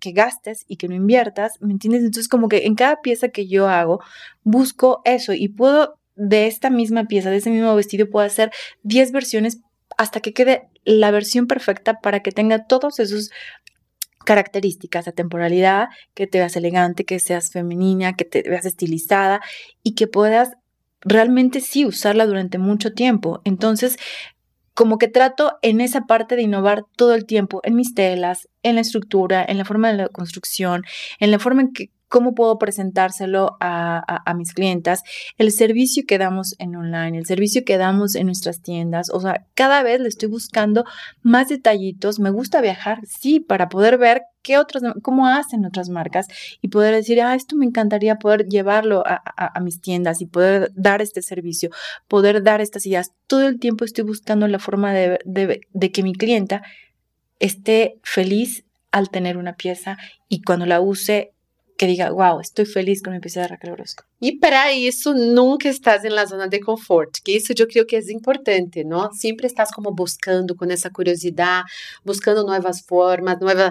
que 0.00 0.12
gastes 0.12 0.64
y 0.68 0.76
que 0.76 0.88
no 0.88 0.94
inviertas, 0.94 1.60
¿me 1.60 1.72
entiendes? 1.72 2.02
Entonces 2.02 2.28
como 2.28 2.48
que 2.48 2.66
en 2.66 2.74
cada 2.74 3.00
pieza 3.02 3.28
que 3.28 3.46
yo 3.46 3.68
hago, 3.68 4.00
busco 4.42 5.02
eso 5.04 5.32
y 5.32 5.48
puedo 5.48 5.98
de 6.16 6.46
esta 6.46 6.70
misma 6.70 7.04
pieza, 7.04 7.30
de 7.30 7.36
ese 7.36 7.50
mismo 7.50 7.74
vestido, 7.74 8.08
puedo 8.08 8.26
hacer 8.26 8.50
10 8.84 9.12
versiones 9.12 9.58
hasta 9.98 10.20
que 10.20 10.32
quede 10.32 10.68
la 10.84 11.10
versión 11.10 11.46
perfecta 11.46 12.00
para 12.00 12.20
que 12.20 12.32
tenga 12.32 12.66
todos 12.66 12.98
esos 13.00 13.30
características, 14.24 15.06
la 15.06 15.12
temporalidad, 15.12 15.88
que 16.14 16.26
te 16.26 16.38
veas 16.38 16.56
elegante, 16.56 17.04
que 17.04 17.20
seas 17.20 17.52
femenina, 17.52 18.14
que 18.14 18.24
te 18.24 18.42
veas 18.42 18.66
estilizada 18.66 19.40
y 19.82 19.94
que 19.94 20.08
puedas 20.08 20.56
realmente 21.06 21.60
sí 21.60 21.86
usarla 21.86 22.26
durante 22.26 22.58
mucho 22.58 22.92
tiempo. 22.92 23.40
Entonces, 23.44 23.96
como 24.74 24.98
que 24.98 25.08
trato 25.08 25.52
en 25.62 25.80
esa 25.80 26.02
parte 26.02 26.36
de 26.36 26.42
innovar 26.42 26.82
todo 26.96 27.14
el 27.14 27.24
tiempo, 27.24 27.60
en 27.64 27.76
mis 27.76 27.94
telas, 27.94 28.48
en 28.62 28.74
la 28.74 28.82
estructura, 28.82 29.42
en 29.48 29.56
la 29.56 29.64
forma 29.64 29.88
de 29.90 29.96
la 29.96 30.08
construcción, 30.08 30.82
en 31.18 31.30
la 31.30 31.38
forma 31.38 31.62
en 31.62 31.72
que 31.72 31.90
cómo 32.16 32.34
puedo 32.34 32.56
presentárselo 32.56 33.58
a, 33.60 34.34
mis 34.38 34.54
clientas, 34.54 35.02
el 35.36 35.52
servicio 35.52 36.04
que 36.08 36.16
damos 36.16 36.54
en 36.58 36.74
online, 36.74 37.18
el 37.18 37.26
servicio 37.26 37.62
que 37.62 37.76
damos 37.76 38.14
en 38.14 38.24
nuestras 38.24 38.62
tiendas, 38.62 39.10
o 39.10 39.20
sea, 39.20 39.44
cada 39.52 39.82
vez 39.82 40.00
le 40.00 40.08
estoy 40.08 40.30
buscando 40.30 40.86
más 41.20 41.50
detallitos, 41.50 42.18
me 42.18 42.30
gusta 42.30 42.62
viajar, 42.62 43.00
sí, 43.06 43.38
para 43.38 43.68
poder 43.68 43.98
ver 43.98 44.22
qué 44.40 44.56
otras, 44.56 44.82
cómo 45.02 45.28
hacen 45.28 45.66
otras 45.66 45.90
marcas 45.90 46.26
y 46.62 46.68
poder 46.68 46.94
decir, 46.94 47.20
ah, 47.20 47.34
esto 47.34 47.54
me 47.54 47.66
encantaría 47.66 48.16
poder 48.16 48.46
llevarlo 48.46 49.02
a, 49.04 49.60
mis 49.60 49.82
tiendas 49.82 50.22
y 50.22 50.26
poder 50.26 50.72
dar 50.74 51.02
este 51.02 51.20
servicio, 51.20 51.68
poder 52.08 52.42
dar 52.42 52.62
estas 52.62 52.86
ideas. 52.86 53.12
Todo 53.26 53.46
el 53.46 53.58
tiempo 53.60 53.84
estoy 53.84 54.04
buscando 54.04 54.48
la 54.48 54.58
forma 54.58 54.94
de 54.94 55.90
que 55.92 56.02
mi 56.02 56.14
clienta 56.14 56.62
esté 57.40 58.00
feliz 58.02 58.64
al 58.90 59.10
tener 59.10 59.36
una 59.36 59.56
pieza 59.56 59.98
y 60.30 60.40
cuando 60.40 60.64
la 60.64 60.80
use 60.80 61.34
que 61.76 61.86
diga, 61.86 62.10
wow, 62.10 62.40
estoy 62.40 62.66
feliz 62.66 63.02
con 63.02 63.12
mi 63.12 63.20
pieza 63.20 63.42
de 63.42 63.48
Raquel 63.48 63.72
Orozco. 63.72 64.05
E 64.20 64.38
para 64.38 64.72
isso, 64.72 65.12
nunca 65.12 65.68
estás 65.68 66.02
na 66.04 66.24
zona 66.24 66.48
de 66.48 66.58
conforto, 66.60 67.20
que 67.22 67.32
isso 67.32 67.52
eu 67.56 67.66
creio 67.68 67.84
que 67.84 67.96
é 67.96 68.00
importante, 68.12 68.82
não? 68.82 69.12
Sempre 69.12 69.46
estás 69.46 69.70
como 69.70 69.92
buscando 69.92 70.56
com 70.56 70.64
essa 70.64 70.90
curiosidade, 70.90 71.68
buscando 72.02 72.42
novas 72.42 72.80
formas, 72.80 73.38
nova 73.38 73.70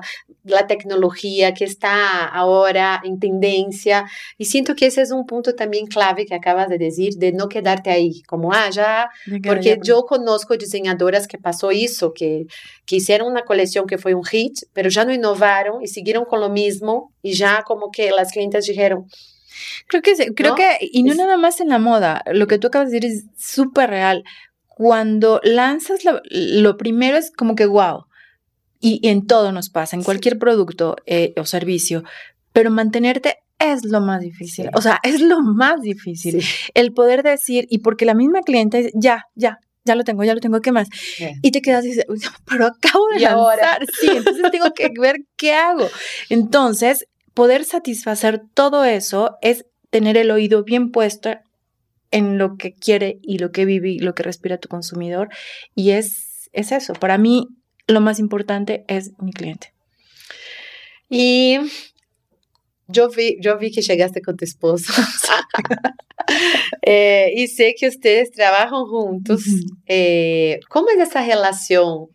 a 0.53 0.63
tecnologia 0.63 1.51
que 1.51 1.63
está 1.63 2.29
agora 2.31 3.01
em 3.03 3.17
tendência. 3.17 4.03
E 4.39 4.45
sinto 4.45 4.75
que 4.75 4.85
esse 4.85 5.01
é 5.01 5.15
um 5.15 5.25
ponto 5.25 5.51
também 5.53 5.85
clave 5.87 6.25
que 6.25 6.33
acabas 6.35 6.67
de 6.67 6.77
dizer, 6.77 7.09
de 7.17 7.31
não 7.31 7.47
quedarte 7.47 7.89
aí, 7.89 8.21
como, 8.27 8.51
ah, 8.51 8.69
já... 8.69 9.09
Porque 9.43 9.79
eu 9.91 10.03
conosco 10.03 10.55
desenhadoras 10.55 11.25
que 11.25 11.39
passou 11.39 11.71
isso, 11.71 12.11
que, 12.11 12.45
que 12.85 12.99
fizeram 12.99 13.27
uma 13.27 13.43
coleção 13.43 13.85
que 13.87 13.97
foi 13.97 14.13
um 14.13 14.21
hit, 14.21 14.53
mas 14.75 14.93
já 14.93 15.03
não 15.03 15.11
inovaram 15.11 15.81
e 15.81 15.87
seguiram 15.87 16.23
com 16.23 16.35
o 16.35 16.49
mesmo, 16.49 17.09
e 17.23 17.33
já 17.33 17.63
como 17.63 17.89
que 17.89 18.03
as 18.03 18.31
clientes 18.31 18.63
dijeron, 18.63 19.05
Creo 19.87 20.01
que, 20.01 20.15
creo 20.33 20.55
que, 20.55 20.77
y 20.81 21.03
no 21.03 21.13
nada 21.15 21.37
más 21.37 21.59
en 21.59 21.69
la 21.69 21.79
moda, 21.79 22.23
lo 22.31 22.47
que 22.47 22.57
tú 22.57 22.67
acabas 22.67 22.91
de 22.91 22.99
decir 22.99 23.11
es 23.11 23.25
súper 23.37 23.89
real. 23.89 24.23
Cuando 24.67 25.39
lanzas 25.43 25.99
lo, 26.03 26.77
primero 26.77 27.17
es 27.17 27.31
como 27.31 27.55
que 27.55 27.65
wow, 27.65 28.05
y, 28.79 29.07
en 29.07 29.25
todo 29.25 29.51
nos 29.51 29.69
pasa, 29.69 29.95
en 29.95 30.03
cualquier 30.03 30.37
producto 30.37 30.95
eh, 31.05 31.33
o 31.37 31.45
servicio, 31.45 32.03
pero 32.51 32.71
mantenerte 32.71 33.37
es 33.57 33.85
lo 33.85 34.01
más 34.01 34.21
difícil, 34.21 34.69
o 34.73 34.81
sea, 34.81 34.99
es 35.03 35.21
lo 35.21 35.41
más 35.41 35.81
difícil, 35.81 36.43
el 36.73 36.93
poder 36.93 37.23
decir, 37.23 37.67
y 37.69 37.79
porque 37.79 38.05
la 38.05 38.13
misma 38.13 38.41
cliente 38.41 38.77
dice, 38.77 38.91
ya, 38.95 39.25
ya, 39.33 39.59
ya 39.85 39.95
lo 39.95 40.03
tengo, 40.03 40.23
ya 40.23 40.33
lo 40.33 40.41
tengo, 40.41 40.59
¿qué 40.61 40.71
más? 40.71 40.89
Y 41.41 41.51
te 41.51 41.61
quedas 41.61 41.85
y 41.85 41.89
dices, 41.89 42.05
pero 42.45 42.65
acabo 42.65 43.07
de 43.13 43.19
lanzar, 43.19 43.85
sí, 43.99 44.07
entonces 44.09 44.51
tengo 44.51 44.73
que 44.73 44.89
ver 44.99 45.17
qué 45.37 45.53
hago. 45.53 45.87
Entonces, 46.29 47.07
poder 47.35 47.65
satisfacer 47.65 48.41
todo 48.55 48.83
eso 48.85 49.37
es 49.41 49.67
tener 49.91 50.17
el 50.17 50.31
oído 50.31 50.63
bien 50.63 50.91
puesto 50.91 51.35
en 52.09 52.37
lo 52.37 52.57
que 52.57 52.73
quiere 52.73 53.19
y 53.21 53.37
lo 53.37 53.51
que 53.51 53.65
vive 53.65 53.89
y 53.89 53.99
lo 53.99 54.15
que 54.15 54.23
respira 54.23 54.57
tu 54.57 54.69
consumidor. 54.69 55.29
Y 55.75 55.91
es, 55.91 56.49
es 56.53 56.71
eso. 56.71 56.93
Para 56.93 57.17
mí, 57.17 57.49
lo 57.87 58.01
más 58.01 58.19
importante 58.19 58.85
es 58.87 59.11
mi 59.19 59.31
cliente. 59.31 59.73
Y 61.09 61.59
yo 62.87 63.09
vi, 63.09 63.37
yo 63.41 63.57
vi 63.57 63.71
que 63.71 63.81
llegaste 63.81 64.21
con 64.21 64.37
tu 64.37 64.45
esposo. 64.45 64.91
Eh, 66.81 67.33
y 67.35 67.47
sé 67.47 67.75
que 67.77 67.87
ustedes 67.87 68.31
trabajan 68.31 68.85
juntos. 68.85 69.43
Eh, 69.85 70.59
¿Cómo 70.69 70.89
es 70.89 70.97
esa 70.97 71.23
relación 71.23 72.07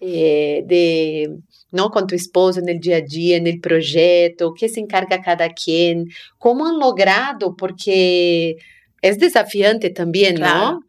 eh, 0.00 0.62
de 0.66 1.38
¿no? 1.76 1.90
Con 1.90 2.06
tu 2.06 2.14
esposo 2.14 2.58
en 2.60 2.68
el 2.68 2.80
día 2.80 2.96
a 2.96 3.00
día, 3.02 3.36
en 3.36 3.46
el 3.46 3.60
proyecto, 3.60 4.54
qué 4.58 4.68
se 4.68 4.80
encarga 4.80 5.22
cada 5.22 5.50
quien, 5.50 6.06
cómo 6.38 6.66
han 6.66 6.78
logrado, 6.78 7.54
porque 7.56 8.56
es 9.02 9.18
desafiante 9.18 9.90
también, 9.90 10.36
¿no? 10.36 10.80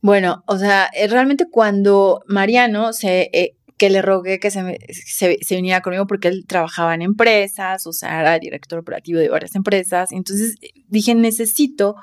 Bueno, 0.00 0.44
o 0.46 0.58
sea, 0.58 0.90
eh, 0.94 1.08
realmente 1.08 1.46
cuando 1.50 2.22
Mariano 2.26 2.92
se... 2.92 3.30
Eh, 3.32 3.54
que 3.78 3.90
le 3.90 4.02
rogué 4.02 4.40
que 4.40 4.50
se, 4.50 4.76
se, 4.90 5.38
se, 5.40 5.54
viniera 5.54 5.82
conmigo 5.82 6.04
porque 6.08 6.26
él 6.26 6.44
trabajaba 6.48 6.94
en 6.94 7.02
empresas, 7.02 7.86
o 7.86 7.92
sea, 7.92 8.20
era 8.20 8.36
director 8.40 8.80
operativo 8.80 9.20
de 9.20 9.28
varias 9.28 9.54
empresas. 9.54 10.10
Entonces 10.10 10.56
dije, 10.88 11.14
necesito 11.14 11.94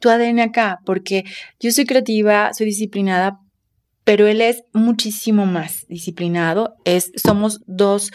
tu 0.00 0.08
ADN 0.10 0.40
acá, 0.40 0.80
porque 0.84 1.24
yo 1.60 1.70
soy 1.70 1.84
creativa, 1.84 2.52
soy 2.54 2.66
disciplinada, 2.66 3.40
pero 4.08 4.26
él 4.26 4.40
es 4.40 4.64
muchísimo 4.72 5.44
más 5.44 5.86
disciplinado. 5.86 6.76
Es, 6.86 7.12
somos 7.22 7.60
dos, 7.66 8.10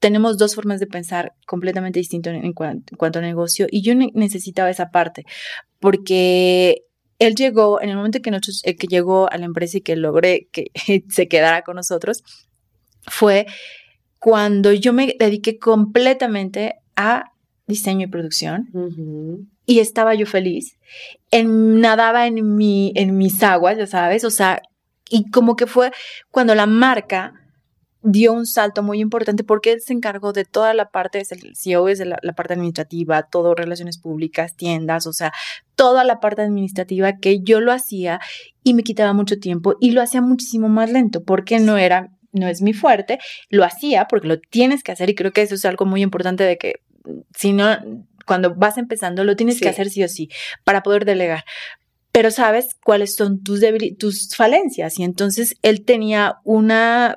tenemos 0.00 0.36
dos 0.36 0.56
formas 0.56 0.80
de 0.80 0.88
pensar 0.88 1.34
completamente 1.46 2.00
distintas 2.00 2.34
en, 2.34 2.52
cuanto 2.52 3.20
a 3.20 3.22
negocio 3.22 3.68
y 3.70 3.82
yo 3.82 3.94
necesitaba 3.94 4.68
esa 4.68 4.90
parte 4.90 5.24
porque 5.78 6.86
él 7.20 7.36
llegó, 7.36 7.80
en 7.80 7.90
el 7.90 7.96
momento 7.96 8.18
que, 8.20 8.32
nosotros, 8.32 8.62
eh, 8.64 8.74
que 8.74 8.88
llegó 8.88 9.30
a 9.30 9.38
la 9.38 9.44
empresa 9.44 9.78
y 9.78 9.82
que 9.82 9.94
logré 9.94 10.48
que 10.50 10.72
se 11.08 11.28
quedara 11.28 11.62
con 11.62 11.76
nosotros, 11.76 12.24
fue 13.02 13.46
cuando 14.18 14.72
yo 14.72 14.92
me 14.92 15.14
dediqué 15.16 15.56
completamente 15.56 16.80
a 16.96 17.26
diseño 17.68 18.06
y 18.06 18.10
producción 18.10 19.48
y 19.66 19.78
estaba 19.78 20.16
yo 20.16 20.26
feliz. 20.26 20.78
En, 21.30 21.80
nadaba 21.80 22.26
en, 22.26 22.56
mi, 22.56 22.92
en 22.96 23.16
mis 23.16 23.40
aguas, 23.44 23.78
ya 23.78 23.86
sabes, 23.86 24.24
o 24.24 24.30
sea, 24.30 24.60
y 25.12 25.30
como 25.30 25.56
que 25.56 25.66
fue 25.66 25.92
cuando 26.30 26.54
la 26.54 26.66
marca 26.66 27.34
dio 28.02 28.32
un 28.32 28.46
salto 28.46 28.82
muy 28.82 28.98
importante 28.98 29.44
porque 29.44 29.72
él 29.72 29.80
se 29.80 29.92
encargó 29.92 30.32
de 30.32 30.44
toda 30.44 30.72
la 30.74 30.90
parte, 30.90 31.20
es 31.20 31.30
el 31.30 31.54
CEO, 31.54 31.86
es 31.88 32.00
la, 32.00 32.18
la, 32.22 32.32
parte 32.32 32.54
administrativa, 32.54 33.22
todo 33.22 33.54
relaciones 33.54 33.98
públicas, 33.98 34.56
tiendas, 34.56 35.06
o 35.06 35.12
sea, 35.12 35.32
toda 35.76 36.02
la 36.02 36.18
parte 36.18 36.42
administrativa 36.42 37.18
que 37.18 37.40
yo 37.42 37.60
lo 37.60 37.72
hacía 37.72 38.20
y 38.64 38.74
me 38.74 38.82
quitaba 38.82 39.12
mucho 39.12 39.38
tiempo 39.38 39.76
y 39.80 39.92
lo 39.92 40.00
hacía 40.00 40.22
muchísimo 40.22 40.68
más 40.68 40.90
lento 40.90 41.22
porque 41.22 41.60
no 41.60 41.76
era, 41.76 42.10
no 42.32 42.48
es 42.48 42.62
mi 42.62 42.72
fuerte, 42.72 43.18
lo 43.50 43.64
hacía 43.64 44.08
porque 44.08 44.26
lo 44.26 44.40
tienes 44.40 44.82
que 44.82 44.92
hacer 44.92 45.10
y 45.10 45.14
creo 45.14 45.32
que 45.32 45.42
eso 45.42 45.54
es 45.54 45.64
algo 45.66 45.84
muy 45.84 46.02
importante 46.02 46.42
de 46.42 46.56
que 46.56 46.80
si 47.36 47.52
no, 47.52 47.78
cuando 48.26 48.54
vas 48.54 48.78
empezando, 48.78 49.24
lo 49.24 49.36
tienes 49.36 49.60
que 49.60 49.68
hacer 49.68 49.90
sí 49.90 50.02
o 50.02 50.08
sí 50.08 50.30
para 50.64 50.82
poder 50.82 51.04
delegar 51.04 51.44
pero 52.12 52.30
sabes 52.30 52.76
cuáles 52.84 53.16
son 53.16 53.42
tus, 53.42 53.60
tus 53.98 54.36
falencias. 54.36 54.98
Y 54.98 55.02
entonces 55.02 55.56
él 55.62 55.84
tenía 55.84 56.36
una, 56.44 57.16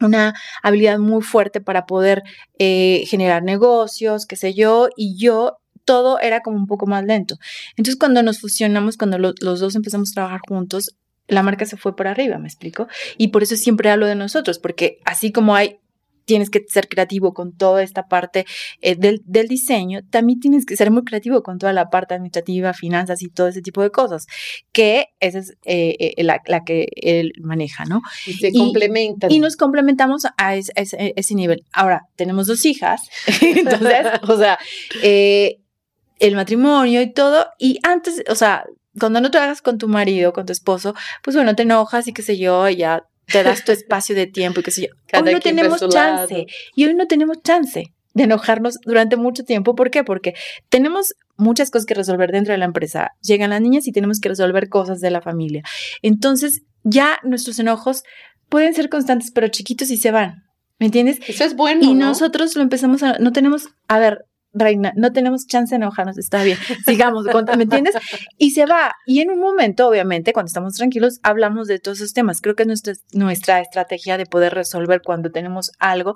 una 0.00 0.34
habilidad 0.62 0.98
muy 0.98 1.22
fuerte 1.22 1.60
para 1.60 1.86
poder 1.86 2.22
eh, 2.58 3.04
generar 3.06 3.44
negocios, 3.44 4.26
qué 4.26 4.36
sé 4.36 4.52
yo, 4.54 4.88
y 4.96 5.16
yo 5.16 5.58
todo 5.84 6.18
era 6.18 6.40
como 6.40 6.56
un 6.56 6.66
poco 6.66 6.86
más 6.86 7.04
lento. 7.04 7.36
Entonces 7.76 7.96
cuando 7.96 8.22
nos 8.22 8.40
fusionamos, 8.40 8.96
cuando 8.96 9.18
los 9.18 9.60
dos 9.60 9.74
empezamos 9.76 10.10
a 10.10 10.14
trabajar 10.14 10.40
juntos, 10.46 10.96
la 11.28 11.42
marca 11.42 11.64
se 11.64 11.76
fue 11.76 11.96
por 11.96 12.06
arriba, 12.06 12.38
¿me 12.38 12.48
explico? 12.48 12.88
Y 13.16 13.28
por 13.28 13.42
eso 13.42 13.56
siempre 13.56 13.90
hablo 13.90 14.06
de 14.06 14.14
nosotros, 14.14 14.58
porque 14.58 14.98
así 15.04 15.32
como 15.32 15.54
hay 15.54 15.78
tienes 16.24 16.50
que 16.50 16.64
ser 16.68 16.88
creativo 16.88 17.34
con 17.34 17.52
toda 17.56 17.82
esta 17.82 18.06
parte 18.06 18.46
eh, 18.80 18.96
del, 18.96 19.48
diseño, 19.48 20.00
también 20.10 20.40
tienes 20.40 20.66
que 20.66 20.76
ser 20.76 20.90
muy 20.90 21.04
creativo 21.04 21.42
con 21.42 21.58
toda 21.58 21.72
la 21.72 21.90
parte 21.90 22.14
administrativa, 22.14 22.72
finanzas 22.72 23.22
y 23.22 23.28
todo 23.28 23.48
ese 23.48 23.62
tipo 23.62 23.82
de 23.82 23.90
cosas, 23.90 24.26
que 24.72 25.08
esa 25.20 25.38
es 25.38 25.50
eh, 25.64 26.14
eh, 26.16 26.24
la, 26.24 26.40
que 26.64 26.86
él 26.96 27.32
maneja, 27.42 27.84
¿no? 27.84 28.02
Y 28.26 28.34
se 28.34 28.52
complementan. 28.52 29.30
Y 29.30 29.38
nos 29.38 29.56
complementamos 29.56 30.22
a 30.36 30.56
ese, 30.56 31.34
nivel. 31.34 31.64
Ahora, 31.72 32.02
tenemos 32.16 32.46
dos 32.46 32.64
hijas, 32.64 33.02
entonces, 33.40 34.06
o 34.28 34.36
sea, 34.36 34.58
el 35.02 36.36
matrimonio 36.36 37.02
y 37.02 37.12
todo, 37.12 37.46
y 37.58 37.78
antes, 37.82 38.22
o 38.28 38.34
sea, 38.34 38.64
cuando 38.98 39.20
no 39.20 39.30
trabajas 39.30 39.60
con 39.60 39.78
tu 39.78 39.88
marido, 39.88 40.32
con 40.32 40.46
tu 40.46 40.52
esposo, 40.52 40.94
pues 41.22 41.36
bueno, 41.36 41.54
te 41.56 41.62
enojas 41.62 42.06
y 42.06 42.12
qué 42.12 42.22
sé 42.22 42.38
yo, 42.38 42.68
ya 42.68 43.04
te 43.26 43.42
das 43.42 43.64
tu 43.64 43.72
espacio 43.72 44.14
de 44.14 44.26
tiempo 44.26 44.60
y 44.60 44.62
qué 44.62 44.70
sé 44.70 44.82
yo. 44.82 45.20
hoy 45.20 45.32
no 45.32 45.40
tenemos 45.40 45.88
chance. 45.88 46.46
Y 46.74 46.84
hoy 46.84 46.94
no 46.94 47.06
tenemos 47.06 47.42
chance 47.42 47.92
de 48.14 48.22
enojarnos 48.22 48.78
durante 48.84 49.16
mucho 49.16 49.44
tiempo. 49.44 49.74
¿Por 49.74 49.90
qué? 49.90 50.04
Porque 50.04 50.34
tenemos 50.68 51.14
muchas 51.36 51.70
cosas 51.70 51.86
que 51.86 51.94
resolver 51.94 52.30
dentro 52.30 52.52
de 52.52 52.58
la 52.58 52.64
empresa. 52.64 53.10
Llegan 53.20 53.50
las 53.50 53.60
niñas 53.60 53.86
y 53.86 53.92
tenemos 53.92 54.20
que 54.20 54.28
resolver 54.28 54.68
cosas 54.68 55.00
de 55.00 55.10
la 55.10 55.20
familia. 55.20 55.62
Entonces, 56.00 56.62
ya 56.84 57.18
nuestros 57.24 57.58
enojos 57.58 58.04
pueden 58.48 58.74
ser 58.74 58.88
constantes, 58.88 59.30
pero 59.32 59.48
chiquitos 59.48 59.90
y 59.90 59.96
se 59.96 60.10
van. 60.10 60.44
¿Me 60.78 60.86
entiendes? 60.86 61.18
Eso 61.26 61.44
es 61.44 61.54
bueno. 61.54 61.82
Y 61.82 61.94
nosotros 61.94 62.54
lo 62.56 62.62
empezamos 62.62 63.02
a, 63.02 63.18
no 63.18 63.32
tenemos, 63.32 63.68
a 63.88 63.98
ver, 63.98 64.26
Reina, 64.54 64.92
no 64.96 65.12
tenemos 65.12 65.46
chance 65.46 65.74
de 65.74 65.76
enojarnos, 65.76 66.16
está 66.16 66.44
bien, 66.44 66.56
sigamos, 66.86 67.26
¿me 67.56 67.64
entiendes? 67.64 67.96
Y 68.38 68.52
se 68.52 68.66
va. 68.66 68.94
Y 69.04 69.20
en 69.20 69.30
un 69.30 69.40
momento, 69.40 69.88
obviamente, 69.88 70.32
cuando 70.32 70.46
estamos 70.46 70.74
tranquilos, 70.74 71.18
hablamos 71.22 71.66
de 71.66 71.80
todos 71.80 71.98
esos 71.98 72.12
temas. 72.12 72.40
Creo 72.40 72.54
que 72.54 72.62
es 72.62 72.66
nuestra, 72.68 72.94
nuestra 73.12 73.60
estrategia 73.60 74.16
de 74.16 74.26
poder 74.26 74.54
resolver 74.54 75.02
cuando 75.02 75.30
tenemos 75.30 75.72
algo, 75.78 76.14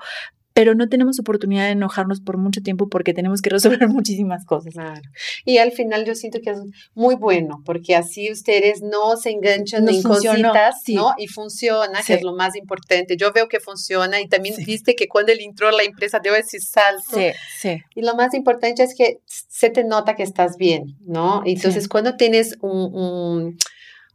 pero 0.59 0.75
no 0.75 0.89
tenemos 0.89 1.21
oportunidad 1.21 1.67
de 1.67 1.71
enojarnos 1.71 2.21
por 2.21 2.37
mucho 2.37 2.61
tiempo 2.61 2.89
porque 2.89 3.15
tenemos 3.15 3.43
que 3.43 3.49
resolver 3.51 3.87
muchísimas 3.87 4.45
cosas. 4.45 4.73
Claro. 4.75 5.03
Y 5.45 5.59
al 5.59 5.71
final 5.71 6.05
yo 6.05 6.17
siento 6.17 6.41
que 6.43 6.51
es 6.51 6.59
muy 6.97 7.15
bueno, 7.15 7.63
porque 7.65 7.95
así 7.95 8.33
ustedes 8.33 8.83
no 8.83 9.17
se 9.17 9.31
enganchan 9.31 9.89
en 9.89 10.03
cositas, 10.03 10.83
¿no? 10.89 11.15
Y 11.17 11.29
funciona, 11.29 12.01
que 12.05 12.15
es 12.15 12.23
lo 12.25 12.35
más 12.35 12.57
importante. 12.57 13.17
Yo 13.17 13.33
veo 13.33 13.47
que 13.47 13.61
funciona 13.61 14.21
y 14.21 14.27
también 14.27 14.57
viste 14.67 14.97
que 14.97 15.07
cuando 15.07 15.31
él 15.31 15.39
entró 15.43 15.71
la 15.71 15.85
empresa 15.85 16.19
dio 16.19 16.35
ese 16.35 16.59
salto. 16.59 17.15
Sí, 17.15 17.31
sí. 17.57 17.81
Y 17.95 18.03
lo 18.03 18.17
más 18.17 18.35
importante 18.35 18.83
es 18.83 18.97
que 18.97 19.21
se 19.27 19.71
te 19.71 19.85
nota 19.85 20.17
que 20.17 20.25
estás 20.25 20.57
bien, 20.57 20.97
¿no? 21.07 21.43
Entonces, 21.45 21.87
cuando 21.87 22.17
tienes 22.17 22.59
un 22.63 23.57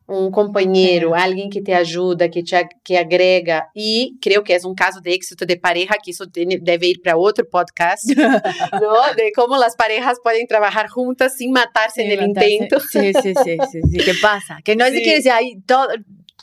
um 0.08 0.30
companheiro, 0.30 1.14
alguém 1.14 1.50
que 1.50 1.62
te 1.62 1.72
ajuda, 1.72 2.28
que 2.28 2.44
te 2.44 2.56
que 2.84 2.96
agrega, 2.98 3.66
e 3.76 4.12
creio 4.22 4.44
que 4.44 4.54
é 4.54 4.58
um 4.66 4.76
caso 4.76 5.02
de 5.02 5.12
êxito 5.12 5.46
de 5.46 5.56
pareja, 5.56 5.96
que 6.02 6.12
isso 6.12 6.26
deve 6.26 6.88
ir 6.88 7.00
para 7.02 7.16
outro 7.16 7.46
podcast, 7.46 8.06
¿no? 8.16 9.16
de 9.16 9.32
como 9.34 9.56
as 9.56 9.76
parejas 9.76 10.20
podem 10.22 10.46
trabalhar 10.46 10.88
juntas 10.90 11.38
sem 11.38 11.50
matar-se 11.52 12.04
no 12.04 12.24
intento. 12.24 12.80
Sí, 12.80 13.14
sí, 13.14 13.34
sí, 13.44 13.58
sí, 13.72 13.98
¿qué 13.98 14.14
pasa? 14.22 14.60
Que 14.64 14.74
es 14.74 14.94
sí. 14.94 15.04
que 15.04 15.30
ay, 15.32 15.62
todo, 15.66 15.88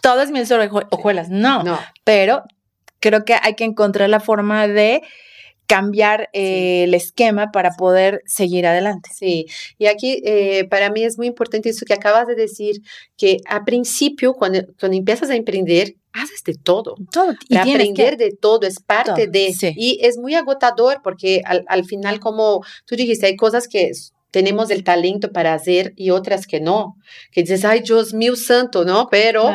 todas 0.01 0.31
mis 0.31 0.51
hojuelas, 0.51 1.29
no, 1.29 1.63
no, 1.63 1.79
pero 2.05 2.43
creo 2.99 3.25
que 3.25 3.37
hay 3.41 3.55
que 3.55 3.65
encontrar 3.65 4.09
la 4.09 4.21
forma 4.21 4.67
de 4.67 5.03
cambiar 5.71 6.29
eh, 6.33 6.83
el 6.83 6.95
esquema 6.95 7.53
para 7.53 7.71
poder 7.77 8.23
seguir 8.27 8.67
adelante. 8.67 9.09
Sí, 9.15 9.47
y 9.79 9.87
aquí 9.87 10.21
eh, 10.25 10.67
para 10.69 10.91
mí 10.91 11.05
es 11.05 11.17
muy 11.17 11.29
importante 11.29 11.69
eso 11.69 11.87
que 11.87 11.95
acabas 11.95 12.27
de 12.27 12.35
decir, 12.35 12.83
que 13.17 13.37
a 13.47 13.65
principio, 13.65 14.35
cuando, 14.35 14.63
cuando 14.81 14.99
empiezas 14.99 15.31
a 15.31 15.37
emprender, 15.37 15.95
haces 16.13 16.43
de 16.45 16.55
todo. 16.55 16.97
Todo. 17.13 17.35
Y 17.49 17.57
aprender 17.57 18.17
de 18.17 18.33
todo 18.33 18.67
es 18.67 18.81
parte 18.81 19.29
de... 19.29 19.55
Y 19.77 20.01
es 20.03 20.19
muy 20.19 20.35
agotador 20.35 21.03
porque 21.05 21.41
al, 21.45 21.65
al 21.69 21.85
final, 21.85 22.19
como 22.19 22.65
tú 22.85 22.97
dijiste, 22.97 23.27
hay 23.27 23.37
cosas 23.37 23.69
que 23.69 23.93
tenemos 24.33 24.73
el 24.73 24.83
talento 24.83 25.31
para 25.31 25.55
hacer 25.55 25.93
y 25.95 26.11
otras 26.11 26.49
que 26.49 26.61
no. 26.61 26.97
Que 27.31 27.43
dices, 27.43 27.65
ay, 27.65 27.83
Dios 27.83 28.13
mío 28.13 28.35
santo, 28.35 28.85
¿no? 28.85 29.07
Pero... 29.09 29.49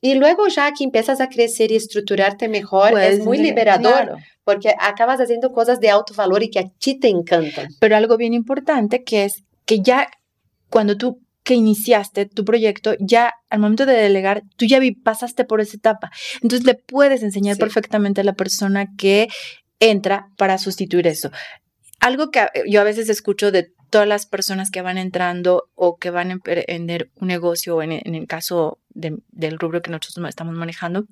Y 0.00 0.16
luego 0.16 0.48
ya 0.48 0.70
que 0.76 0.84
empiezas 0.84 1.22
a 1.22 1.30
crecer 1.30 1.72
y 1.72 1.76
estructurarte 1.76 2.46
mejor, 2.46 2.88
es 2.88 3.16
pues, 3.16 3.18
muy 3.20 3.38
liberador 3.38 4.18
porque 4.44 4.74
acabas 4.78 5.20
haciendo 5.20 5.52
cosas 5.52 5.80
de 5.80 5.90
alto 5.90 6.14
valor 6.14 6.42
y 6.42 6.50
que 6.50 6.60
a 6.60 6.68
ti 6.78 6.98
te 6.98 7.08
encantan. 7.08 7.68
Pero 7.80 7.96
algo 7.96 8.16
bien 8.16 8.34
importante 8.34 9.02
que 9.02 9.24
es 9.24 9.44
que 9.64 9.80
ya 9.80 10.08
cuando 10.68 10.96
tú 10.96 11.20
que 11.42 11.54
iniciaste 11.54 12.26
tu 12.26 12.44
proyecto, 12.44 12.94
ya 12.98 13.34
al 13.50 13.60
momento 13.60 13.84
de 13.84 13.92
delegar, 13.92 14.42
tú 14.56 14.64
ya 14.64 14.80
pasaste 15.02 15.44
por 15.44 15.60
esa 15.60 15.76
etapa. 15.76 16.10
Entonces 16.42 16.66
le 16.66 16.74
puedes 16.74 17.22
enseñar 17.22 17.58
perfectamente 17.58 18.22
a 18.22 18.24
la 18.24 18.32
persona 18.32 18.86
que 18.96 19.28
entra 19.78 20.28
para 20.36 20.56
sustituir 20.56 21.06
eso. 21.06 21.30
Algo 22.00 22.30
que 22.30 22.46
yo 22.66 22.80
a 22.80 22.84
veces 22.84 23.10
escucho 23.10 23.52
de 23.52 23.72
todas 23.90 24.08
las 24.08 24.26
personas 24.26 24.70
que 24.70 24.82
van 24.82 24.98
entrando 24.98 25.68
o 25.74 25.98
que 25.98 26.10
van 26.10 26.30
a 26.30 26.32
emprender 26.32 27.10
un 27.16 27.28
negocio, 27.28 27.80
en, 27.82 27.92
en 27.92 28.14
el 28.14 28.26
caso 28.26 28.78
del 28.90 29.58
rubro 29.58 29.82
que 29.82 29.90
nosotros 29.90 30.28
estamos 30.28 30.54
manejando, 30.54 31.06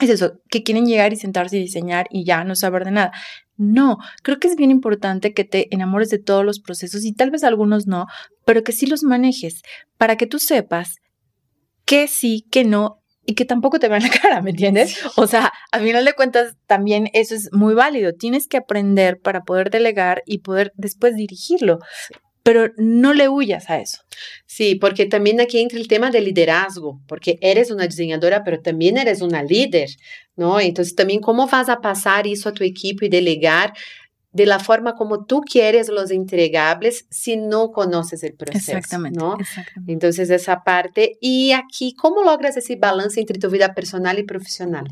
es 0.00 0.10
eso, 0.10 0.40
que 0.50 0.62
quieren 0.62 0.86
llegar 0.86 1.12
y 1.12 1.16
sentarse 1.16 1.56
y 1.56 1.60
diseñar 1.60 2.06
y 2.10 2.24
ya 2.24 2.44
no 2.44 2.54
saber 2.54 2.84
de 2.84 2.90
nada. 2.90 3.12
No, 3.56 3.98
creo 4.22 4.38
que 4.38 4.48
es 4.48 4.56
bien 4.56 4.70
importante 4.70 5.32
que 5.32 5.44
te 5.44 5.72
enamores 5.74 6.10
de 6.10 6.18
todos 6.18 6.44
los 6.44 6.60
procesos 6.60 7.04
y 7.04 7.12
tal 7.12 7.30
vez 7.30 7.44
algunos 7.44 7.86
no, 7.86 8.06
pero 8.44 8.62
que 8.62 8.72
sí 8.72 8.86
los 8.86 9.02
manejes 9.02 9.62
para 9.96 10.16
que 10.16 10.26
tú 10.26 10.38
sepas 10.38 10.96
que 11.86 12.08
sí, 12.08 12.46
que 12.50 12.64
no 12.64 13.02
y 13.24 13.34
que 13.34 13.44
tampoco 13.44 13.78
te 13.78 13.88
vean 13.88 14.02
la 14.02 14.10
cara, 14.22 14.42
¿me 14.42 14.50
entiendes? 14.50 14.98
O 15.16 15.26
sea, 15.26 15.52
a 15.72 15.78
final 15.78 16.04
de 16.04 16.12
cuentas 16.12 16.56
también 16.66 17.08
eso 17.12 17.34
es 17.34 17.50
muy 17.52 17.74
válido. 17.74 18.12
Tienes 18.12 18.46
que 18.46 18.58
aprender 18.58 19.20
para 19.20 19.42
poder 19.42 19.70
delegar 19.70 20.22
y 20.26 20.38
poder 20.38 20.72
después 20.76 21.16
dirigirlo 21.16 21.78
pero 22.46 22.70
no 22.76 23.12
le 23.12 23.28
huyas 23.28 23.68
a 23.70 23.80
eso. 23.80 24.02
Sí, 24.46 24.76
porque 24.76 25.06
también 25.06 25.40
aquí 25.40 25.58
entra 25.58 25.80
el 25.80 25.88
tema 25.88 26.12
del 26.12 26.26
liderazgo, 26.26 27.00
porque 27.08 27.40
eres 27.40 27.72
una 27.72 27.88
diseñadora, 27.88 28.44
pero 28.44 28.60
también 28.60 28.98
eres 28.98 29.20
una 29.20 29.42
líder, 29.42 29.90
¿no? 30.36 30.60
Entonces 30.60 30.94
también 30.94 31.20
cómo 31.20 31.48
vas 31.48 31.68
a 31.68 31.80
pasar 31.80 32.28
eso 32.28 32.48
a 32.48 32.52
tu 32.52 32.62
equipo 32.62 33.04
y 33.04 33.08
delegar 33.08 33.72
de 34.30 34.46
la 34.46 34.60
forma 34.60 34.94
como 34.94 35.24
tú 35.24 35.40
quieres 35.40 35.88
los 35.88 36.12
entregables 36.12 37.06
si 37.10 37.36
no 37.36 37.72
conoces 37.72 38.22
el 38.22 38.34
proceso. 38.34 38.76
Exactamente, 38.76 39.18
¿no? 39.18 39.36
exactamente. 39.40 39.92
Entonces, 39.92 40.30
esa 40.30 40.62
parte. 40.62 41.18
Y 41.20 41.50
aquí, 41.50 41.96
¿cómo 41.96 42.22
logras 42.22 42.56
ese 42.56 42.76
balance 42.76 43.18
entre 43.18 43.40
tu 43.40 43.50
vida 43.50 43.74
personal 43.74 44.20
y 44.20 44.22
profesional? 44.22 44.86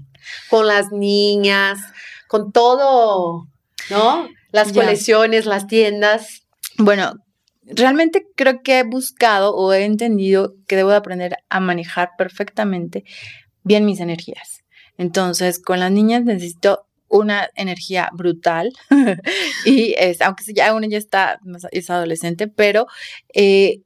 Con 0.51 0.67
las 0.67 0.90
niñas, 0.90 1.79
con 2.27 2.51
todo, 2.51 3.47
¿no? 3.90 4.29
Las 4.51 4.73
colecciones, 4.73 5.47
las 5.47 5.69
tiendas. 5.69 6.43
Bueno, 6.79 7.12
realmente 7.66 8.27
creo 8.37 8.62
que 8.62 8.81
he 8.81 8.83
buscado 8.85 9.55
o 9.55 9.72
he 9.72 9.85
entendido 9.85 10.55
que 10.66 10.77
debo 10.77 10.90
de 10.90 10.96
aprender 10.96 11.37
a 11.48 11.61
manejar 11.61 12.11
perfectamente 12.18 13.05
bien 13.62 13.85
mis 13.87 14.00
energías. 14.00 14.64
Entonces, 14.96 15.59
con 15.59 15.81
las 15.81 15.90
niñas 15.90 16.24
necesito 16.24 16.87
una 17.09 17.48
energía 17.55 18.11
brutal 18.12 18.72
y 19.64 19.94
es, 19.98 20.20
aunque 20.20 20.44
ya 20.53 20.74
una 20.74 20.88
ya 20.88 20.98
está, 20.98 21.38
es 21.70 21.90
adolescente, 21.90 22.48
pero 22.48 22.87
eh, 23.35 23.83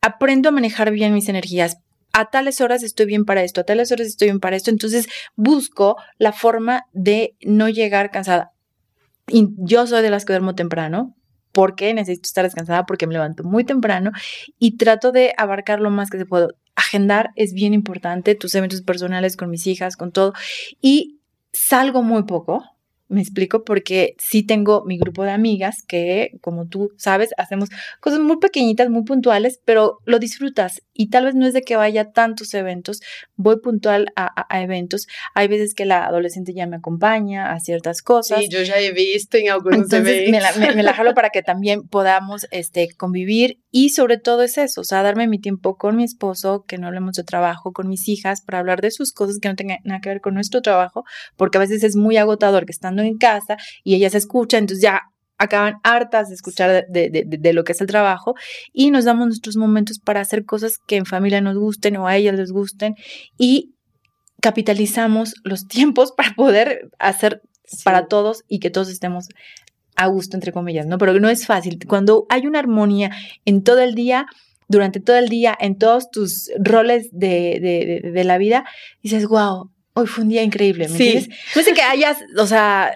aprendo 0.00 0.48
a 0.48 0.52
manejar 0.52 0.90
bien 0.90 1.14
mis 1.14 1.28
energías. 1.28 1.78
A 2.12 2.28
tales 2.30 2.60
horas 2.60 2.82
estoy 2.82 3.06
bien 3.06 3.24
para 3.24 3.44
esto, 3.44 3.60
a 3.60 3.64
tales 3.64 3.92
horas 3.92 4.08
estoy 4.08 4.28
bien 4.28 4.40
para 4.40 4.56
esto. 4.56 4.70
Entonces 4.70 5.08
busco 5.36 5.96
la 6.18 6.32
forma 6.32 6.86
de 6.92 7.36
no 7.40 7.68
llegar 7.68 8.10
cansada. 8.10 8.52
Y 9.28 9.48
yo 9.58 9.86
soy 9.86 10.02
de 10.02 10.10
las 10.10 10.24
que 10.24 10.32
duermo 10.32 10.56
temprano, 10.56 11.14
porque 11.60 11.92
necesito 11.92 12.26
estar 12.26 12.42
descansada, 12.42 12.86
porque 12.86 13.06
me 13.06 13.12
levanto 13.12 13.44
muy 13.44 13.64
temprano 13.64 14.12
y 14.58 14.78
trato 14.78 15.12
de 15.12 15.34
abarcar 15.36 15.78
lo 15.78 15.90
más 15.90 16.08
que 16.08 16.16
se 16.16 16.24
puedo. 16.24 16.54
Agendar 16.74 17.32
es 17.36 17.52
bien 17.52 17.74
importante, 17.74 18.34
tus 18.34 18.54
eventos 18.54 18.80
personales 18.80 19.36
con 19.36 19.50
mis 19.50 19.66
hijas, 19.66 19.94
con 19.94 20.10
todo. 20.10 20.32
Y 20.80 21.20
salgo 21.52 22.02
muy 22.02 22.22
poco, 22.22 22.64
me 23.10 23.20
explico 23.20 23.64
porque 23.64 24.14
sí 24.18 24.44
tengo 24.44 24.84
mi 24.86 24.96
grupo 24.96 25.24
de 25.24 25.32
amigas 25.32 25.82
que, 25.86 26.38
como 26.40 26.68
tú 26.68 26.92
sabes, 26.96 27.30
hacemos 27.36 27.68
cosas 28.00 28.20
muy 28.20 28.38
pequeñitas, 28.38 28.88
muy 28.88 29.02
puntuales, 29.02 29.60
pero 29.64 29.98
lo 30.06 30.18
disfrutas 30.18 30.82
y 30.94 31.10
tal 31.10 31.24
vez 31.24 31.34
no 31.34 31.46
es 31.46 31.52
de 31.52 31.62
que 31.62 31.76
vaya 31.76 32.02
a 32.02 32.12
tantos 32.12 32.54
eventos, 32.54 33.00
voy 33.34 33.60
puntual 33.60 34.12
a, 34.16 34.60
eventos. 34.60 35.08
Hay 35.34 35.48
veces 35.48 35.74
que 35.74 35.84
la 35.84 36.06
adolescente 36.06 36.54
ya 36.54 36.66
me 36.66 36.76
acompaña 36.76 37.52
a 37.52 37.58
ciertas 37.58 38.00
cosas. 38.00 38.40
Sí, 38.40 38.48
yo 38.48 38.62
ya 38.62 38.78
he 38.78 38.92
visto 38.92 39.36
en 39.36 39.50
algunos 39.50 39.80
Entonces, 39.80 40.28
eventos. 40.28 40.56
Me 40.56 40.66
la, 40.66 40.74
me, 40.74 40.82
la 40.82 40.94
jalo 40.94 41.14
para 41.14 41.30
que 41.30 41.42
también 41.42 41.88
podamos 41.88 42.46
este, 42.52 42.88
convivir 42.96 43.58
y 43.72 43.90
sobre 43.90 44.18
todo 44.18 44.42
es 44.42 44.58
eso, 44.58 44.80
o 44.80 44.84
sea, 44.84 45.02
darme 45.02 45.26
mi 45.26 45.40
tiempo 45.40 45.76
con 45.76 45.96
mi 45.96 46.04
esposo, 46.04 46.64
que 46.66 46.78
no 46.78 46.86
hablemos 46.86 47.14
de 47.14 47.24
trabajo, 47.24 47.72
con 47.72 47.88
mis 47.88 48.08
hijas, 48.08 48.40
para 48.40 48.58
hablar 48.58 48.80
de 48.80 48.90
sus 48.90 49.12
cosas 49.12 49.38
que 49.40 49.48
no 49.48 49.56
tengan 49.56 49.78
nada 49.84 50.00
que 50.00 50.08
ver 50.08 50.20
con 50.20 50.34
nuestro 50.34 50.60
trabajo, 50.60 51.04
porque 51.36 51.58
a 51.58 51.60
veces 51.60 51.82
es 51.82 51.96
muy 51.96 52.16
agotador 52.16 52.66
que 52.66 52.72
estando 52.72 52.99
en 53.02 53.18
casa 53.18 53.56
y 53.84 53.94
ella 53.94 54.10
se 54.10 54.18
escucha, 54.18 54.58
entonces 54.58 54.82
ya 54.82 55.02
acaban 55.40 55.76
hartas 55.82 56.28
de 56.28 56.34
escuchar 56.34 56.86
de, 56.88 57.52
lo 57.54 57.64
que 57.64 57.72
es 57.72 57.80
el 57.80 57.86
trabajo 57.86 58.34
y 58.74 58.90
nos 58.90 59.06
damos 59.06 59.26
nuestros 59.26 59.56
momentos 59.56 59.98
para 59.98 60.20
hacer 60.20 60.44
cosas 60.44 60.78
que 60.86 60.96
en 60.96 61.06
familia 61.06 61.40
nos 61.40 61.56
gusten 61.56 61.96
o 61.96 62.06
a 62.06 62.16
ellas 62.16 62.36
les 62.36 62.52
gusten 62.52 62.94
y 63.38 63.74
capitalizamos 64.42 65.34
los 65.42 65.66
tiempos 65.68 66.12
para 66.12 66.34
poder 66.34 66.90
hacer 66.98 67.42
para 67.84 68.06
todos 68.06 68.44
y 68.48 68.58
que 68.58 68.68
todos 68.68 68.90
estemos 68.90 69.28
a 69.96 70.06
gusto, 70.06 70.36
entre 70.36 70.52
comillas, 70.52 70.86
¿no? 70.86 70.98
Pero 70.98 71.18
no 71.20 71.28
es 71.28 71.46
fácil. 71.46 71.78
Cuando 71.86 72.26
hay 72.28 72.46
una 72.46 72.58
armonía 72.58 73.10
en 73.44 73.62
todo 73.62 73.80
el 73.80 73.94
día, 73.94 74.26
durante 74.68 75.00
todo 75.00 75.16
el 75.16 75.28
día, 75.28 75.56
en 75.58 75.78
todos 75.78 76.10
tus 76.10 76.50
roles 76.58 77.08
de, 77.12 78.00
de, 78.02 78.10
de 78.10 78.24
la 78.24 78.38
vida, 78.38 78.64
dices, 79.02 79.26
wow, 79.26 79.70
hoy 79.94 80.06
fue 80.06 80.24
un 80.24 80.30
día 80.30 80.42
increíble, 80.42 80.88
¿me 80.88 80.92
entiendes? 80.92 81.28
No 81.54 81.62
sé 81.62 81.72
que 81.72 81.82
hayas, 81.82 82.18
o 82.36 82.46
sea, 82.46 82.94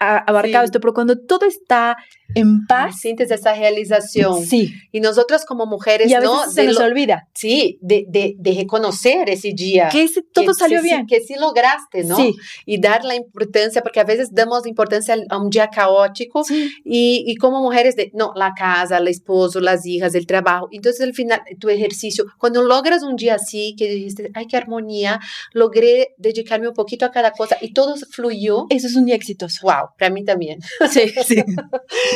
abarcado 0.00 0.64
esto, 0.64 0.80
pero 0.80 0.94
cuando 0.94 1.18
todo 1.18 1.46
está 1.46 1.96
en 2.34 2.66
paz. 2.66 2.96
Sientes 3.00 3.30
esa 3.30 3.54
realización. 3.54 4.44
Sí. 4.44 4.74
Y 4.92 5.00
nosotras 5.00 5.44
como 5.44 5.66
mujeres, 5.66 6.10
y 6.10 6.14
a 6.14 6.20
¿no? 6.20 6.50
se 6.50 6.64
nos 6.64 6.78
olvida. 6.78 7.28
Sí, 7.34 7.78
de, 7.80 8.04
de, 8.08 8.34
de, 8.38 8.52
reconocer 8.54 9.28
ese 9.30 9.52
día. 9.52 9.88
Que 9.88 10.08
todo 10.32 10.54
salió 10.54 10.82
bien. 10.82 11.06
Que 11.06 11.20
sí 11.20 11.34
lograste, 11.38 12.04
¿no? 12.04 12.16
Sí. 12.16 12.34
Y 12.64 12.80
dar 12.80 13.04
la 13.04 13.14
importancia, 13.14 13.82
porque 13.82 14.00
a 14.00 14.04
veces 14.04 14.30
damos 14.32 14.66
importancia 14.66 15.16
a 15.28 15.38
un 15.38 15.50
día 15.50 15.68
caótico. 15.68 16.42
Y, 16.84 17.24
y, 17.26 17.36
como 17.36 17.60
mujeres, 17.60 17.96
de, 17.96 18.10
no, 18.14 18.32
la 18.34 18.52
casa, 18.56 18.98
el 18.98 19.08
esposo, 19.08 19.60
las 19.60 19.86
hijas, 19.86 20.14
el 20.14 20.26
trabajo. 20.26 20.68
Entonces, 20.70 21.02
al 21.02 21.14
final, 21.14 21.42
tu 21.60 21.68
ejercicio, 21.68 22.26
cuando 22.38 22.62
logras 22.62 23.02
un 23.02 23.16
día 23.16 23.34
así, 23.34 23.74
que 23.76 23.88
dijiste, 23.88 24.30
ay, 24.34 24.46
qué 24.46 24.56
armonía, 24.56 25.20
logré 25.52 26.14
dedicarme 26.18 26.68
un 26.68 26.74
poquito 26.74 27.06
a 27.06 27.10
cada 27.10 27.32
cosa 27.32 27.56
y 27.60 27.72
todo 27.72 27.96
fluyó. 28.10 28.66
Eso 28.70 28.86
es 28.86 28.96
un 28.96 29.04
día 29.04 29.14
exitoso. 29.14 29.60
Wow, 29.62 29.90
para 29.98 30.10
mí 30.10 30.24
también. 30.24 30.60
Sí, 30.90 31.08
sí. 31.26 31.42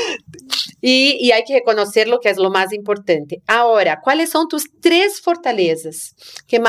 y, 0.81 1.31
hay 1.33 1.45
que 1.45 1.55
reconocer 1.55 2.09
lo 2.09 2.21
que 2.21 2.31
es 2.31 2.39
lo 2.39 2.51
más 2.51 2.73
importante. 2.73 3.43
Ahora, 3.47 4.01
¿cuáles 4.03 4.31
son 4.31 4.49
tus 4.49 4.65
tres 4.81 5.21
fortalezas 5.21 6.15
que, 6.47 6.61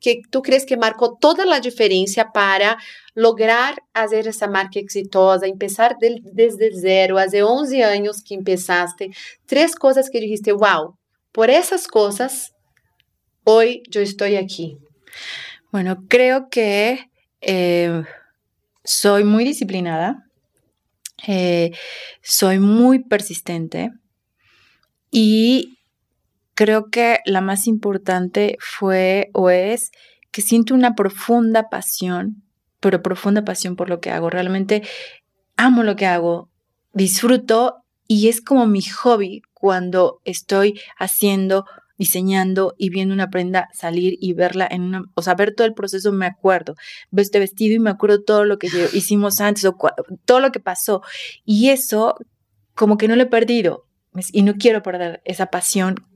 que 0.00 0.20
tú 0.30 0.42
crees 0.42 0.66
que 0.66 0.76
marcó 0.76 1.16
toda 1.18 1.46
la 1.46 1.60
diferencia 1.60 2.30
para 2.32 2.78
lograr 3.14 3.82
hacer 3.92 4.28
esa 4.28 4.48
marca 4.48 4.78
exitosa, 4.78 5.46
empezar 5.46 5.96
desde 6.00 6.70
cero, 6.80 7.18
hace 7.18 7.42
11 7.42 7.84
años 7.84 8.22
que 8.22 8.34
empezaste? 8.34 9.10
Tres 9.46 9.74
cosas 9.76 10.10
que 10.10 10.20
dijiste, 10.20 10.52
wow, 10.52 10.96
por 11.32 11.50
esas 11.50 11.88
cosas, 11.88 12.52
hoy 13.44 13.82
yo 13.88 14.00
estoy 14.00 14.36
aquí. 14.36 14.78
Bueno, 15.72 16.04
creo 16.08 16.48
que 16.50 17.10
eh, 17.40 18.02
soy 18.84 19.24
muy 19.24 19.44
disciplinada. 19.44 20.23
Eh, 21.26 21.70
soy 22.22 22.58
muy 22.58 23.04
persistente 23.04 23.90
y 25.10 25.78
creo 26.54 26.90
que 26.90 27.20
la 27.24 27.40
más 27.40 27.66
importante 27.66 28.56
fue 28.60 29.30
o 29.32 29.50
es 29.50 29.90
que 30.30 30.42
siento 30.42 30.74
una 30.74 30.94
profunda 30.94 31.68
pasión, 31.68 32.42
pero 32.80 33.02
profunda 33.02 33.44
pasión 33.44 33.76
por 33.76 33.88
lo 33.88 34.00
que 34.00 34.10
hago. 34.10 34.30
Realmente 34.30 34.82
amo 35.56 35.82
lo 35.84 35.96
que 35.96 36.06
hago, 36.06 36.50
disfruto 36.92 37.84
y 38.08 38.28
es 38.28 38.40
como 38.40 38.66
mi 38.66 38.82
hobby 38.82 39.42
cuando 39.52 40.20
estoy 40.24 40.80
haciendo 40.98 41.64
diseñando 41.96 42.74
y 42.76 42.90
viendo 42.90 43.14
una 43.14 43.30
prenda 43.30 43.68
salir 43.72 44.16
y 44.20 44.32
verla 44.32 44.66
en 44.70 44.82
una, 44.82 45.04
o 45.14 45.22
sea, 45.22 45.34
ver 45.34 45.54
todo 45.54 45.66
el 45.66 45.74
proceso, 45.74 46.12
me 46.12 46.26
acuerdo, 46.26 46.74
veo 47.10 47.22
este 47.22 47.38
vestido 47.38 47.74
y 47.74 47.78
me 47.78 47.90
acuerdo 47.90 48.22
todo 48.22 48.44
lo 48.44 48.58
que 48.58 48.68
hicimos 48.92 49.40
antes 49.40 49.64
o 49.64 49.76
todo 50.24 50.40
lo 50.40 50.52
que 50.52 50.60
pasó. 50.60 51.02
Y 51.44 51.70
eso 51.70 52.16
como 52.74 52.96
que 52.96 53.08
no 53.08 53.16
lo 53.16 53.22
he 53.22 53.26
perdido 53.26 53.86
y 54.32 54.42
no 54.42 54.54
quiero 54.54 54.82
perder 54.82 55.22
esa 55.24 55.46
pasión 55.46 56.06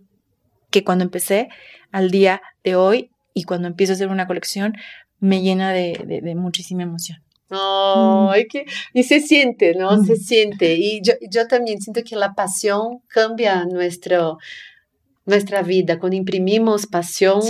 que 0.71 0.85
cuando 0.85 1.05
empecé 1.05 1.49
al 1.93 2.11
día 2.11 2.43
de 2.63 2.77
hoy 2.77 3.11
y 3.35 3.45
cuando 3.45 3.69
empiezo 3.69 3.93
a 3.93 3.95
hacer 3.95 4.09
una 4.09 4.27
colección 4.27 4.75
me 5.21 5.43
llena 5.43 5.73
de, 5.73 6.21
de, 6.23 6.35
muchísima 6.37 6.85
emoción. 6.85 7.19
Oh, 7.51 8.33
que, 8.51 8.67
y 8.93 9.03
se 9.03 9.21
siente, 9.21 9.75
¿no? 9.75 10.05
Se 10.05 10.17
siente. 10.17 10.75
Y 10.77 11.01
yo, 11.03 11.15
yo 11.29 11.49
también 11.49 11.81
siento 11.81 12.03
que 12.05 12.15
la 12.15 12.35
pasión 12.35 13.01
cambia 13.09 13.65
nuestro, 13.65 14.39
nuestra 15.29 15.63
vida, 15.63 15.99
cuando 15.99 16.17
imprimimos 16.17 16.87
pasión. 16.87 17.41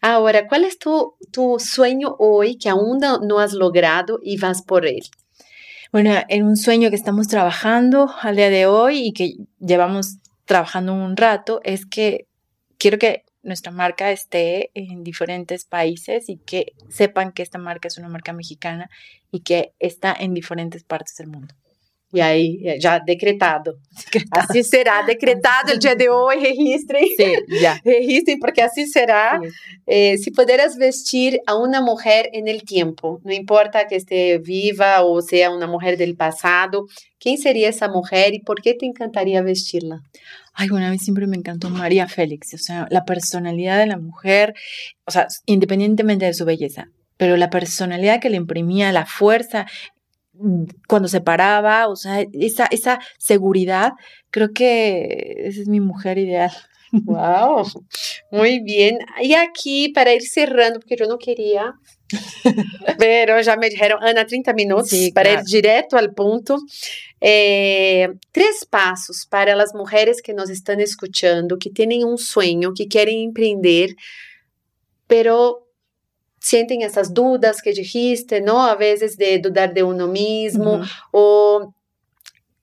Ahora, 0.00 0.46
¿cuál 0.46 0.64
es 0.64 0.78
tu, 0.78 1.14
tu 1.30 1.58
sueño 1.58 2.16
hoy 2.18 2.56
que 2.56 2.68
aún 2.70 3.00
no 3.00 3.38
has 3.40 3.52
logrado 3.52 4.18
y 4.22 4.38
vas 4.38 4.62
por 4.62 4.86
él? 4.86 5.02
Bueno, 5.92 6.14
en 6.28 6.44
un 6.44 6.56
sueño 6.56 6.88
que 6.88 6.96
estamos 6.96 7.26
trabajando 7.26 8.10
al 8.22 8.36
día 8.36 8.48
de 8.48 8.66
hoy 8.66 9.08
y 9.08 9.12
que 9.12 9.34
llevamos 9.58 10.18
trabajando 10.44 10.94
un 10.94 11.16
rato 11.16 11.60
es 11.64 11.84
que 11.84 12.28
quiero 12.78 12.98
que 12.98 13.24
nuestra 13.42 13.72
marca 13.72 14.12
esté 14.12 14.70
en 14.74 15.02
diferentes 15.02 15.64
países 15.64 16.28
y 16.28 16.36
que 16.36 16.74
sepan 16.88 17.32
que 17.32 17.42
esta 17.42 17.58
marca 17.58 17.88
es 17.88 17.98
una 17.98 18.08
marca 18.08 18.32
mexicana 18.32 18.88
y 19.32 19.40
que 19.40 19.72
está 19.80 20.14
en 20.18 20.32
diferentes 20.32 20.84
partes 20.84 21.16
del 21.16 21.26
mundo. 21.26 21.54
Y 22.12 22.20
ahí, 22.20 22.60
ya 22.80 23.00
decretado. 23.04 23.76
decretado. 24.04 24.46
Así 24.48 24.64
será, 24.64 25.04
decretado 25.06 25.72
el 25.72 25.78
día 25.78 25.94
de 25.94 26.08
hoy, 26.08 26.40
registrem. 26.40 27.04
Sí, 27.16 27.32
ya. 27.60 27.80
Registrem, 27.84 28.40
porque 28.40 28.62
así 28.62 28.86
será. 28.86 29.40
Eh, 29.86 30.18
si 30.18 30.32
pudieras 30.32 30.76
vestir 30.76 31.40
a 31.46 31.56
una 31.56 31.80
mujer 31.80 32.28
en 32.32 32.48
el 32.48 32.64
tiempo, 32.64 33.20
no 33.22 33.32
importa 33.32 33.86
que 33.86 33.96
esté 33.96 34.38
viva 34.38 35.04
o 35.04 35.22
sea 35.22 35.50
una 35.50 35.68
mujer 35.68 35.96
del 35.96 36.16
pasado, 36.16 36.86
¿quién 37.20 37.38
sería 37.38 37.68
esa 37.68 37.88
mujer 37.88 38.34
y 38.34 38.40
por 38.40 38.60
qué 38.60 38.74
te 38.74 38.86
encantaría 38.86 39.42
vestirla? 39.42 40.00
Ay, 40.52 40.68
bueno, 40.68 40.86
a 40.86 40.90
mí 40.90 40.98
siempre 40.98 41.26
me 41.26 41.36
encantó 41.36 41.70
María 41.70 42.08
Félix, 42.08 42.54
o 42.54 42.58
sea, 42.58 42.86
la 42.90 43.04
personalidad 43.04 43.78
de 43.78 43.86
la 43.86 43.98
mujer, 43.98 44.54
o 45.06 45.10
sea, 45.10 45.28
independientemente 45.46 46.26
de 46.26 46.34
su 46.34 46.44
belleza, 46.44 46.88
pero 47.16 47.36
la 47.36 47.50
personalidad 47.50 48.20
que 48.20 48.30
le 48.30 48.36
imprimía, 48.36 48.92
la 48.92 49.06
fuerza 49.06 49.66
cuando 50.88 51.08
se 51.08 51.20
paraba, 51.20 51.88
o 51.88 51.96
sea, 51.96 52.24
esa, 52.32 52.66
esa 52.70 53.00
seguridad, 53.18 53.92
creo 54.30 54.52
que 54.52 55.34
esa 55.38 55.60
es 55.62 55.68
mi 55.68 55.80
mujer 55.80 56.18
ideal. 56.18 56.52
Wow, 56.92 57.66
muy 58.32 58.60
bien. 58.60 58.98
Y 59.22 59.34
aquí, 59.34 59.90
para 59.90 60.12
ir 60.12 60.22
cerrando, 60.22 60.80
porque 60.80 60.96
yo 60.96 61.06
no 61.06 61.18
quería, 61.18 61.74
pero 62.98 63.40
ya 63.40 63.56
me 63.56 63.70
dijeron, 63.70 64.02
Ana, 64.02 64.26
30 64.26 64.52
minutos, 64.54 64.92
para 65.14 65.32
ir 65.32 65.40
directo 65.44 65.96
al 65.96 66.12
punto. 66.12 66.58
Eh, 67.20 68.08
tres 68.32 68.66
pasos 68.68 69.26
para 69.28 69.54
las 69.54 69.74
mujeres 69.74 70.20
que 70.22 70.34
nos 70.34 70.50
están 70.50 70.80
escuchando, 70.80 71.58
que 71.58 71.70
tienen 71.70 72.04
un 72.04 72.18
sueño, 72.18 72.72
que 72.74 72.88
quieren 72.88 73.18
emprender, 73.18 73.94
pero 75.06 75.69
sienten 76.40 76.82
esas 76.82 77.14
dudas 77.14 77.62
que 77.62 77.72
dijiste, 77.72 78.40
¿no? 78.40 78.64
A 78.64 78.74
veces 78.74 79.16
de 79.16 79.38
dudar 79.38 79.72
de 79.74 79.82
uno 79.82 80.08
mismo 80.08 80.80
o 81.12 81.72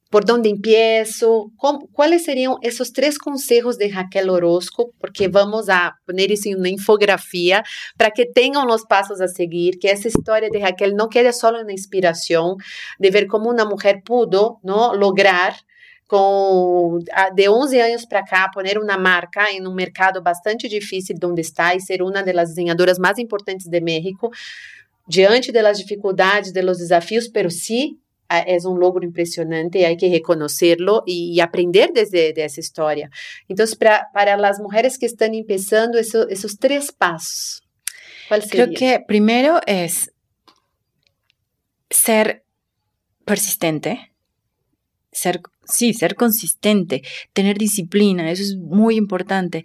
por 0.09 0.25
dónde 0.25 0.49
empiezo, 0.49 1.51
cuáles 1.91 2.23
serían 2.23 2.53
esos 2.61 2.93
tres 2.93 3.19
consejos 3.19 3.77
de 3.77 3.89
Raquel 3.89 4.29
Orozco, 4.29 4.91
porque 4.99 5.27
vamos 5.27 5.69
a 5.69 5.99
poner 6.05 6.31
eso 6.31 6.49
en 6.49 6.59
una 6.59 6.69
infografía 6.69 7.63
para 7.97 8.11
que 8.11 8.25
tengan 8.25 8.67
los 8.67 8.83
pasos 8.83 9.19
a 9.21 9.27
seguir, 9.27 9.79
que 9.79 9.91
esa 9.91 10.07
historia 10.07 10.49
de 10.51 10.59
Raquel 10.59 10.95
no 10.95 11.09
quede 11.09 11.33
solo 11.33 11.59
en 11.59 11.67
la 11.67 11.73
inspiración 11.73 12.55
de 12.99 13.11
ver 13.11 13.27
cómo 13.27 13.49
una 13.49 13.65
mujer 13.65 14.01
pudo 14.03 14.59
¿no? 14.63 14.95
lograr 14.95 15.53
com 16.07 16.99
de 17.33 17.49
11 17.49 17.79
anos 17.79 18.05
para 18.05 18.23
cá 18.23 18.49
poner 18.49 18.77
uma 18.77 18.97
marca 18.97 19.51
em 19.51 19.65
um 19.67 19.73
mercado 19.73 20.21
bastante 20.21 20.67
difícil 20.69 21.15
onde 21.23 21.41
está 21.41 21.75
e 21.75 21.81
ser 21.81 22.01
uma 22.01 22.23
das 22.23 22.49
desenhadoras 22.49 22.97
mais 22.97 23.17
importantes 23.17 23.67
de 23.67 23.81
México 23.81 24.31
diante 25.07 25.51
das 25.51 25.77
dificuldades, 25.77 26.51
dos 26.51 26.77
desafios, 26.77 27.27
pero 27.27 27.49
sí 27.49 27.97
é 28.29 28.57
um 28.65 28.73
logro 28.73 29.05
impressionante 29.05 29.77
e 29.77 29.85
há 29.85 29.95
que 29.95 30.07
reconhecerlo 30.07 31.01
e, 31.07 31.39
aprender 31.39 31.91
desde 31.93 32.33
essa 32.41 32.59
história. 32.59 33.09
Então, 33.49 33.65
para, 33.79 34.03
para 34.05 34.49
as 34.49 34.59
mulheres 34.59 34.97
que 34.97 35.05
estão 35.05 35.29
começando, 35.29 35.95
esses 35.95 36.55
três 36.55 36.91
passos, 36.91 37.61
qual 38.27 38.41
seria? 38.41 38.65
Creo 38.65 38.75
que 38.75 38.99
primeiro 39.05 39.59
é 39.65 39.87
ser 41.89 42.43
persistente, 43.25 43.97
ser, 45.11 45.41
sí, 45.67 45.93
ser 45.93 46.15
consistente, 46.15 47.03
tener 47.33 47.57
disciplina, 47.57 48.31
eso 48.31 48.43
es 48.43 48.55
muy 48.57 48.95
importante 48.95 49.63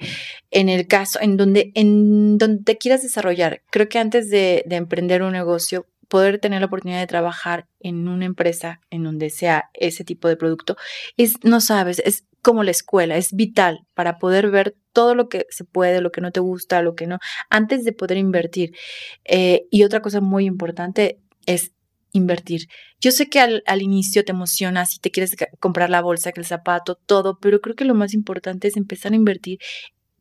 en 0.51 0.69
el 0.69 0.87
caso, 0.87 1.19
en 1.21 1.37
donde, 1.37 1.73
en 1.75 2.39
donde 2.39 2.65
te 2.65 2.79
quieras 2.79 3.03
desarrollar. 3.03 3.63
Creo 3.71 3.89
que 3.89 3.99
antes 3.99 4.29
de, 4.31 4.65
de 4.67 4.77
emprender 4.77 5.23
un 5.23 5.33
negocio, 5.33 5.87
poder 6.09 6.39
tener 6.39 6.61
la 6.61 6.67
oportunidad 6.67 7.01
de 7.01 7.07
trabajar 7.07 7.67
en 7.81 8.07
una 8.07 8.27
empresa 8.27 8.83
en 8.91 9.03
donde 9.03 9.31
sea 9.31 9.71
ese 9.73 10.05
tipo 10.05 10.29
de 10.29 10.37
producto, 10.37 10.77
es, 11.17 11.37
no 11.43 11.63
sabes, 11.63 12.03
es 12.05 12.27
como 12.43 12.65
la 12.65 12.73
escuela, 12.73 13.17
es 13.17 13.33
vital 13.33 13.87
para 13.95 14.19
poder 14.19 14.51
ver 14.51 14.77
todo 14.93 15.15
lo 15.15 15.31
que 15.31 15.47
se 15.49 15.65
puede, 15.65 16.03
lo 16.03 16.13
que 16.13 16.21
no 16.21 16.31
te 16.31 16.41
gusta, 16.41 16.83
lo 16.83 16.95
que 16.95 17.07
no, 17.07 17.19
antes 17.49 17.85
de 17.85 17.93
poder 17.93 18.19
invertir. 18.19 18.75
Eh, 19.25 19.67
y 19.71 19.85
otra 19.85 20.03
cosa 20.03 20.21
muy 20.21 20.45
importante 20.45 21.19
es 21.47 21.73
invertir. 22.13 22.69
Yo 23.01 23.11
sé 23.11 23.29
que 23.29 23.41
al, 23.41 23.63
al, 23.67 23.83
inicio 23.83 24.25
te 24.25 24.33
emocionas 24.33 24.95
y 24.95 25.01
te 25.01 25.11
quieres 25.11 25.35
comprar 25.61 25.91
la 25.91 26.03
bolsa, 26.03 26.31
el 26.35 26.45
zapato, 26.45 26.95
todo, 26.95 27.39
pero 27.41 27.61
creo 27.61 27.75
que 27.75 27.85
lo 27.85 27.95
más 27.95 28.15
importante 28.15 28.69
es 28.69 28.77
empezar 28.77 29.13
a 29.13 29.17
invertir 29.17 29.59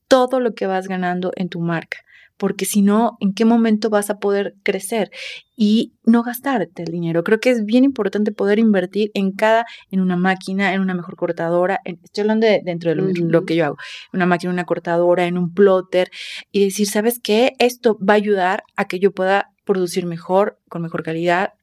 todo 0.08 0.40
lo 0.40 0.54
que 0.54 0.68
vas 0.68 0.88
ganando 0.88 1.32
en 1.36 1.50
tu 1.50 1.60
marca 1.60 2.00
porque 2.42 2.66
si 2.66 2.82
no, 2.82 3.18
¿en 3.20 3.36
qué 3.36 3.46
momento 3.46 3.92
vas 3.92 4.10
a 4.10 4.18
poder 4.18 4.56
crecer 4.64 5.12
y 5.56 5.94
no 6.06 6.24
gastarte 6.24 6.82
el 6.82 6.92
dinero? 6.92 7.24
Creo 7.24 7.40
que 7.40 7.52
es 7.52 7.66
bien 7.66 7.84
importante 7.84 8.32
poder 8.32 8.58
invertir 8.58 9.12
en 9.14 9.32
cada, 9.32 9.64
en 9.92 10.00
una 10.00 10.18
máquina, 10.18 10.74
en 10.74 10.82
una 10.82 10.96
mejor 10.96 11.16
cortadora, 11.18 11.82
estoy 11.86 12.22
hablando 12.22 12.48
de, 12.48 12.62
dentro 12.66 12.90
de 12.90 12.96
lo, 12.96 13.46
que 13.46 13.56
yo 13.56 13.66
hago, 13.66 13.78
una 14.12 14.26
máquina, 14.26 14.52
una 14.52 14.64
cortadora, 14.64 15.26
en 15.26 15.38
un 15.38 15.54
plotter 15.54 16.10
y 16.52 16.64
decir, 16.64 16.88
¿sabes 16.88 17.20
qué? 17.22 17.54
Esto 17.60 17.96
va 18.00 18.16
a 18.16 18.18
ayudar 18.18 18.64
a 18.76 18.86
que 18.86 18.98
yo 18.98 19.12
pueda 19.12 19.52
producir 19.64 20.08
mejor, 20.08 20.58
con 20.68 20.82
mejor 20.82 21.04
calidad, 21.04 21.54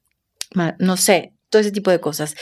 no 0.79 0.97
sé, 0.97 1.33
todo 1.51 1.61
ese 1.61 1.73
tipo 1.73 1.91
de 1.91 2.01
cosas. 2.01 2.35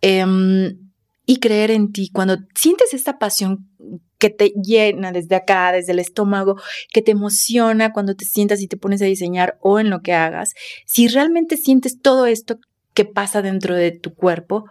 Em, 0.00 0.90
y 1.26 1.38
creer 1.38 1.70
en 1.70 1.92
ti. 1.92 2.10
Cuando 2.12 2.38
sientes 2.56 2.92
esta 2.92 3.18
pasión 3.18 3.68
que 4.18 4.30
te 4.30 4.52
llena 4.62 5.12
desde 5.12 5.36
acá, 5.36 5.70
desde 5.70 5.92
el 5.92 6.00
estómago, 6.00 6.60
que 6.92 7.02
te 7.02 7.12
emociona 7.12 7.92
cuando 7.92 8.16
te 8.16 8.24
sientas 8.24 8.60
y 8.60 8.66
te 8.66 8.76
pones 8.76 9.00
a 9.00 9.04
diseñar 9.04 9.56
o 9.60 9.78
en 9.78 9.90
lo 9.90 10.02
que 10.02 10.12
hagas, 10.12 10.54
si 10.86 11.06
realmente 11.06 11.56
sientes 11.56 12.00
todo 12.00 12.26
esto 12.26 12.58
que 12.94 13.04
pasa 13.04 13.42
dentro 13.42 13.76
de 13.76 13.92
tu 13.92 14.12
cuerpo, 14.14 14.64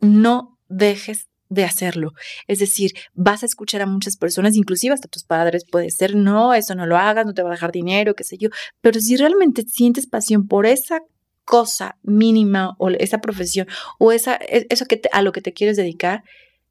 no 0.00 0.58
dejes 0.68 1.28
de 1.48 1.64
hacerlo. 1.64 2.14
Es 2.48 2.58
decir, 2.58 2.92
vas 3.14 3.42
a 3.42 3.46
escuchar 3.46 3.82
a 3.82 3.86
muchas 3.86 4.16
personas, 4.16 4.56
inclusive 4.56 4.94
hasta 4.94 5.08
tus 5.08 5.24
padres, 5.24 5.64
puede 5.70 5.90
ser, 5.90 6.16
no, 6.16 6.52
eso 6.52 6.74
no 6.74 6.86
lo 6.86 6.96
hagas, 6.96 7.26
no 7.26 7.34
te 7.34 7.42
va 7.42 7.50
a 7.50 7.52
dejar 7.52 7.72
dinero, 7.72 8.14
qué 8.14 8.24
sé 8.24 8.38
yo, 8.38 8.48
pero 8.80 9.00
si 9.00 9.16
realmente 9.16 9.62
sientes 9.62 10.06
pasión 10.06 10.46
por 10.48 10.66
esa 10.66 11.00
cosa 11.50 11.96
mínima 12.04 12.76
o 12.78 12.90
esa 12.90 13.18
profesión 13.18 13.66
o 13.98 14.12
esa, 14.12 14.36
e, 14.36 14.66
eso 14.70 14.86
que 14.86 15.02
a 15.10 15.20
lo 15.20 15.32
que 15.32 15.40
te 15.40 15.52
quieres 15.52 15.76
dedicar, 15.76 16.22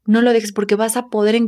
no 0.06 0.22
lo 0.22 0.32
dejes 0.32 0.52
porque 0.52 0.74
vas 0.74 0.96
a 0.96 1.08
poder 1.08 1.38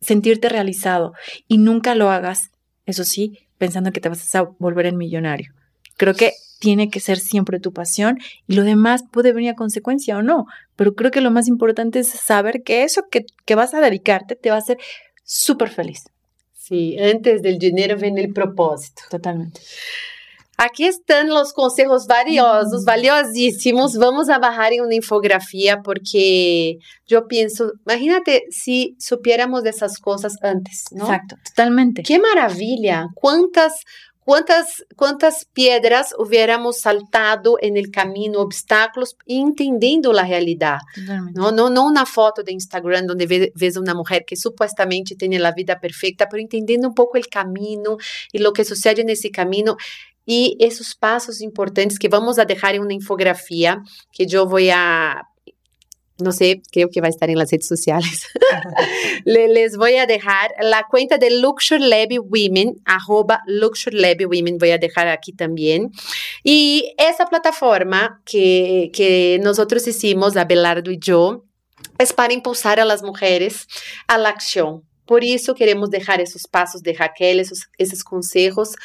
sentirte 0.00 0.48
realizado 0.48 1.12
y 1.46 1.58
nunca 1.58 1.94
lo 1.94 2.10
hagas, 2.10 2.50
eso 2.84 3.04
sí, 3.04 3.38
pensando 3.58 3.92
que 3.92 4.00
te 4.00 4.08
vas 4.08 4.34
a 4.34 4.42
volver 4.58 4.86
en 4.86 4.96
millonario. 4.96 5.52
Creo 5.96 6.14
que 6.14 6.32
tiene 6.58 6.90
que 6.90 6.98
ser 6.98 7.20
siempre 7.20 7.60
tu 7.60 7.72
pasión 7.72 8.18
y 8.48 8.56
lo 8.56 8.64
demás 8.64 9.04
puede 9.08 9.32
venir 9.32 9.50
a 9.50 9.54
consecuencia 9.54 10.18
o 10.18 10.22
no, 10.22 10.46
pero 10.74 10.96
creo 10.96 11.12
que 11.12 11.20
lo 11.20 11.30
más 11.30 11.46
importante 11.46 12.00
es 12.00 12.08
saber 12.08 12.64
que 12.64 12.82
eso 12.82 13.04
que, 13.08 13.24
que 13.44 13.54
vas 13.54 13.72
a 13.72 13.80
dedicarte 13.80 14.34
te 14.34 14.50
va 14.50 14.56
a 14.56 14.58
hacer 14.58 14.78
súper 15.22 15.70
feliz. 15.70 16.02
Sí, 16.54 16.98
antes 16.98 17.40
del 17.40 17.60
dinero 17.60 17.96
viene 17.96 18.20
el 18.22 18.32
propósito. 18.32 19.02
Totalmente. 19.10 19.60
Aqui 20.56 20.84
estão 20.84 21.40
os 21.40 21.52
conselhos 21.52 22.06
valiosos, 22.06 22.80
uhum. 22.80 22.84
valiosíssimos. 22.84 23.94
Vamos 23.94 24.28
a 24.28 24.38
bajar 24.38 24.72
em 24.72 24.80
uma 24.80 24.94
infografia 24.94 25.80
porque 25.82 26.78
eu 27.08 27.26
penso, 27.26 27.72
imagínate 27.86 28.46
se 28.50 28.94
supiéramos 28.98 29.62
dessas 29.62 29.98
coisas 29.98 30.34
antes, 30.42 30.84
não? 30.92 31.06
Exato, 31.06 31.36
totalmente. 31.44 32.02
Que 32.02 32.18
maravilha! 32.18 33.08
Quantas 33.14 33.74
¿Cuántas, 34.24 34.86
¿Cuántas 34.96 35.44
piedras 35.44 36.14
hubiéramos 36.18 36.80
saltado 36.80 37.58
en 37.60 37.76
el 37.76 37.90
camino, 37.90 38.40
obstáculos, 38.40 39.16
entendiendo 39.26 40.14
la 40.14 40.24
realidad? 40.24 40.78
No, 41.34 41.52
no, 41.52 41.68
no 41.68 41.86
una 41.86 42.06
foto 42.06 42.42
de 42.42 42.52
Instagram 42.52 43.06
donde 43.06 43.52
ves 43.54 43.76
una 43.76 43.94
mujer 43.94 44.24
que 44.26 44.36
supuestamente 44.36 45.14
tiene 45.14 45.38
la 45.38 45.52
vida 45.52 45.78
perfecta, 45.78 46.26
pero 46.26 46.40
entendiendo 46.40 46.88
un 46.88 46.94
poco 46.94 47.18
el 47.18 47.28
camino 47.28 47.98
y 48.32 48.38
lo 48.38 48.54
que 48.54 48.64
sucede 48.64 49.02
en 49.02 49.10
ese 49.10 49.30
camino 49.30 49.76
y 50.26 50.56
esos 50.60 50.94
pasos 50.94 51.40
importantes 51.40 51.98
que 51.98 52.08
vamos 52.08 52.38
a 52.38 52.44
dejar 52.44 52.74
en 52.74 52.82
una 52.82 52.94
infografía 52.94 53.82
que 54.12 54.26
yo 54.26 54.46
voy 54.46 54.70
a 54.70 55.22
no 56.18 56.30
sé, 56.30 56.62
creo 56.70 56.88
que 56.90 57.00
va 57.00 57.08
a 57.08 57.10
estar 57.10 57.28
en 57.28 57.38
las 57.38 57.50
redes 57.50 57.66
sociales. 57.66 58.28
les 59.24 59.76
voy 59.76 59.96
a 59.96 60.06
dejar 60.06 60.52
la 60.60 60.86
cuenta 60.88 61.18
de 61.18 61.30
Luxury 61.40 61.88
Lab 61.88 62.08
Women, 62.22 62.76
arroba 62.84 63.40
Luxury 63.46 63.98
Lab 63.98 64.18
Women, 64.20 64.58
voy 64.58 64.70
a 64.70 64.78
dejar 64.78 65.08
aquí 65.08 65.32
también. 65.32 65.90
Y 66.44 66.94
esa 66.98 67.26
plataforma 67.26 68.22
que, 68.24 68.90
que 68.92 69.40
nosotros 69.42 69.86
hicimos, 69.88 70.36
Abelardo 70.36 70.92
y 70.92 70.98
yo, 70.98 71.44
es 71.98 72.12
para 72.12 72.32
impulsar 72.32 72.78
a 72.78 72.84
las 72.84 73.02
mujeres 73.02 73.66
a 74.06 74.16
la 74.16 74.28
acción. 74.28 74.84
Por 75.06 75.24
eso 75.24 75.54
queremos 75.54 75.90
dejar 75.90 76.20
esos 76.20 76.46
pasos 76.46 76.82
de 76.82 76.94
Raquel, 76.94 77.40
esos, 77.40 77.68
esos 77.78 78.02
consejos, 78.04 78.76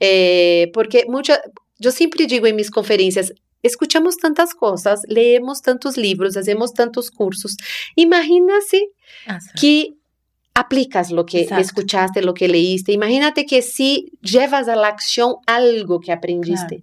eh, 0.00 0.70
porque 0.72 1.04
mucha, 1.08 1.40
yo 1.78 1.92
siempre 1.92 2.26
digo 2.26 2.46
en 2.46 2.56
mis 2.56 2.70
conferencias, 2.70 3.32
escuchamos 3.62 4.16
tantas 4.16 4.54
cosas, 4.54 5.02
leemos 5.08 5.62
tantos 5.62 5.96
libros, 5.96 6.36
hacemos 6.36 6.72
tantos 6.74 7.10
cursos. 7.10 7.56
Imagínate 7.96 8.90
que 9.60 9.94
aplicas 10.54 11.10
lo 11.10 11.24
que 11.24 11.48
escuchaste, 11.58 12.22
lo 12.22 12.34
que 12.34 12.48
leíste. 12.48 12.92
Imagínate 12.92 13.46
que 13.46 13.62
si 13.62 14.12
llevas 14.20 14.68
a 14.68 14.76
la 14.76 14.88
acción 14.88 15.36
algo 15.46 16.00
que 16.00 16.12
aprendiste. 16.12 16.82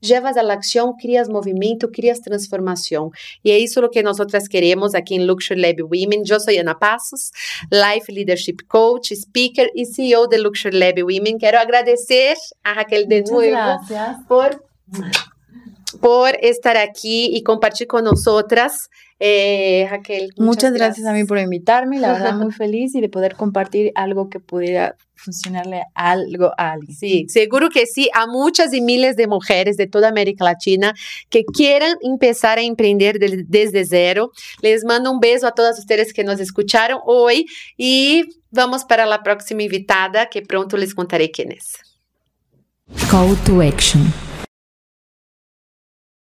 Llevas 0.00 0.36
a 0.36 0.42
la 0.42 0.54
acción, 0.54 0.94
crias 1.00 1.28
movimiento, 1.28 1.90
crias 1.90 2.20
transformación. 2.20 3.10
Y 3.42 3.52
es 3.52 3.70
eso 3.70 3.80
lo 3.80 3.90
que 3.90 4.02
nosotras 4.02 4.48
queremos 4.48 4.94
aquí 4.94 5.14
en 5.14 5.26
Luxury 5.26 5.60
Lab 5.60 5.82
Women. 5.82 6.24
Yo 6.24 6.38
soy 6.40 6.58
Ana 6.58 6.78
Passos, 6.78 7.32
Life 7.70 8.12
Leadership 8.12 8.58
Coach, 8.68 9.12
Speaker 9.12 9.70
y 9.74 9.86
CEO 9.86 10.26
de 10.26 10.38
Luxury 10.38 10.78
Lab 10.78 11.02
Women. 11.02 11.38
Quiero 11.38 11.58
agradecer 11.58 12.36
a 12.62 12.74
Raquel 12.74 13.08
de 13.08 13.22
nuevo 13.22 13.80
por 14.28 14.64
por 16.00 16.36
estar 16.40 16.76
aquí 16.76 17.30
y 17.32 17.42
compartir 17.42 17.86
con 17.86 18.04
nosotras. 18.04 18.90
Eh, 19.18 19.86
Raquel. 19.90 20.32
Muchas, 20.36 20.72
gracias. 20.72 21.06
a 21.06 21.12
mí 21.12 21.24
por 21.24 21.38
invitarme, 21.38 21.98
la 21.98 22.12
verdad 22.12 22.34
muy 22.34 22.52
feliz 22.52 22.94
y 22.94 23.00
de 23.00 23.08
poder 23.08 23.34
compartir 23.34 23.92
algo 23.94 24.28
que 24.28 24.40
pudiera 24.40 24.96
funcionarle 25.14 25.84
algo 25.94 26.52
a 26.58 26.72
alguien. 26.72 26.94
Sí, 26.94 27.26
seguro 27.28 27.70
que 27.70 27.86
sí, 27.86 28.10
a 28.12 28.26
muchas 28.26 28.74
y 28.74 28.82
miles 28.82 29.16
de 29.16 29.26
mujeres 29.26 29.78
de 29.78 29.86
toda 29.86 30.08
América 30.08 30.44
Latina 30.44 30.94
que 31.30 31.44
quieran 31.44 31.96
empezar 32.02 32.58
a 32.58 32.62
emprender 32.62 33.18
desde 33.18 33.84
cero. 33.86 34.32
Les 34.60 34.84
mando 34.84 35.10
un 35.10 35.20
beso 35.20 35.46
a 35.46 35.52
todas 35.52 35.78
ustedes 35.78 36.12
que 36.12 36.22
nos 36.22 36.38
escucharon 36.38 37.00
hoy 37.06 37.46
y 37.78 38.24
vamos 38.50 38.84
para 38.84 39.06
la 39.06 39.22
próxima 39.22 39.62
invitada 39.62 40.28
que 40.28 40.42
pronto 40.42 40.76
les 40.76 40.94
contaré 40.94 41.30
quién 41.30 41.52
es. 41.52 41.78
Call 43.10 43.34
to 43.44 43.62
action. 43.62 44.12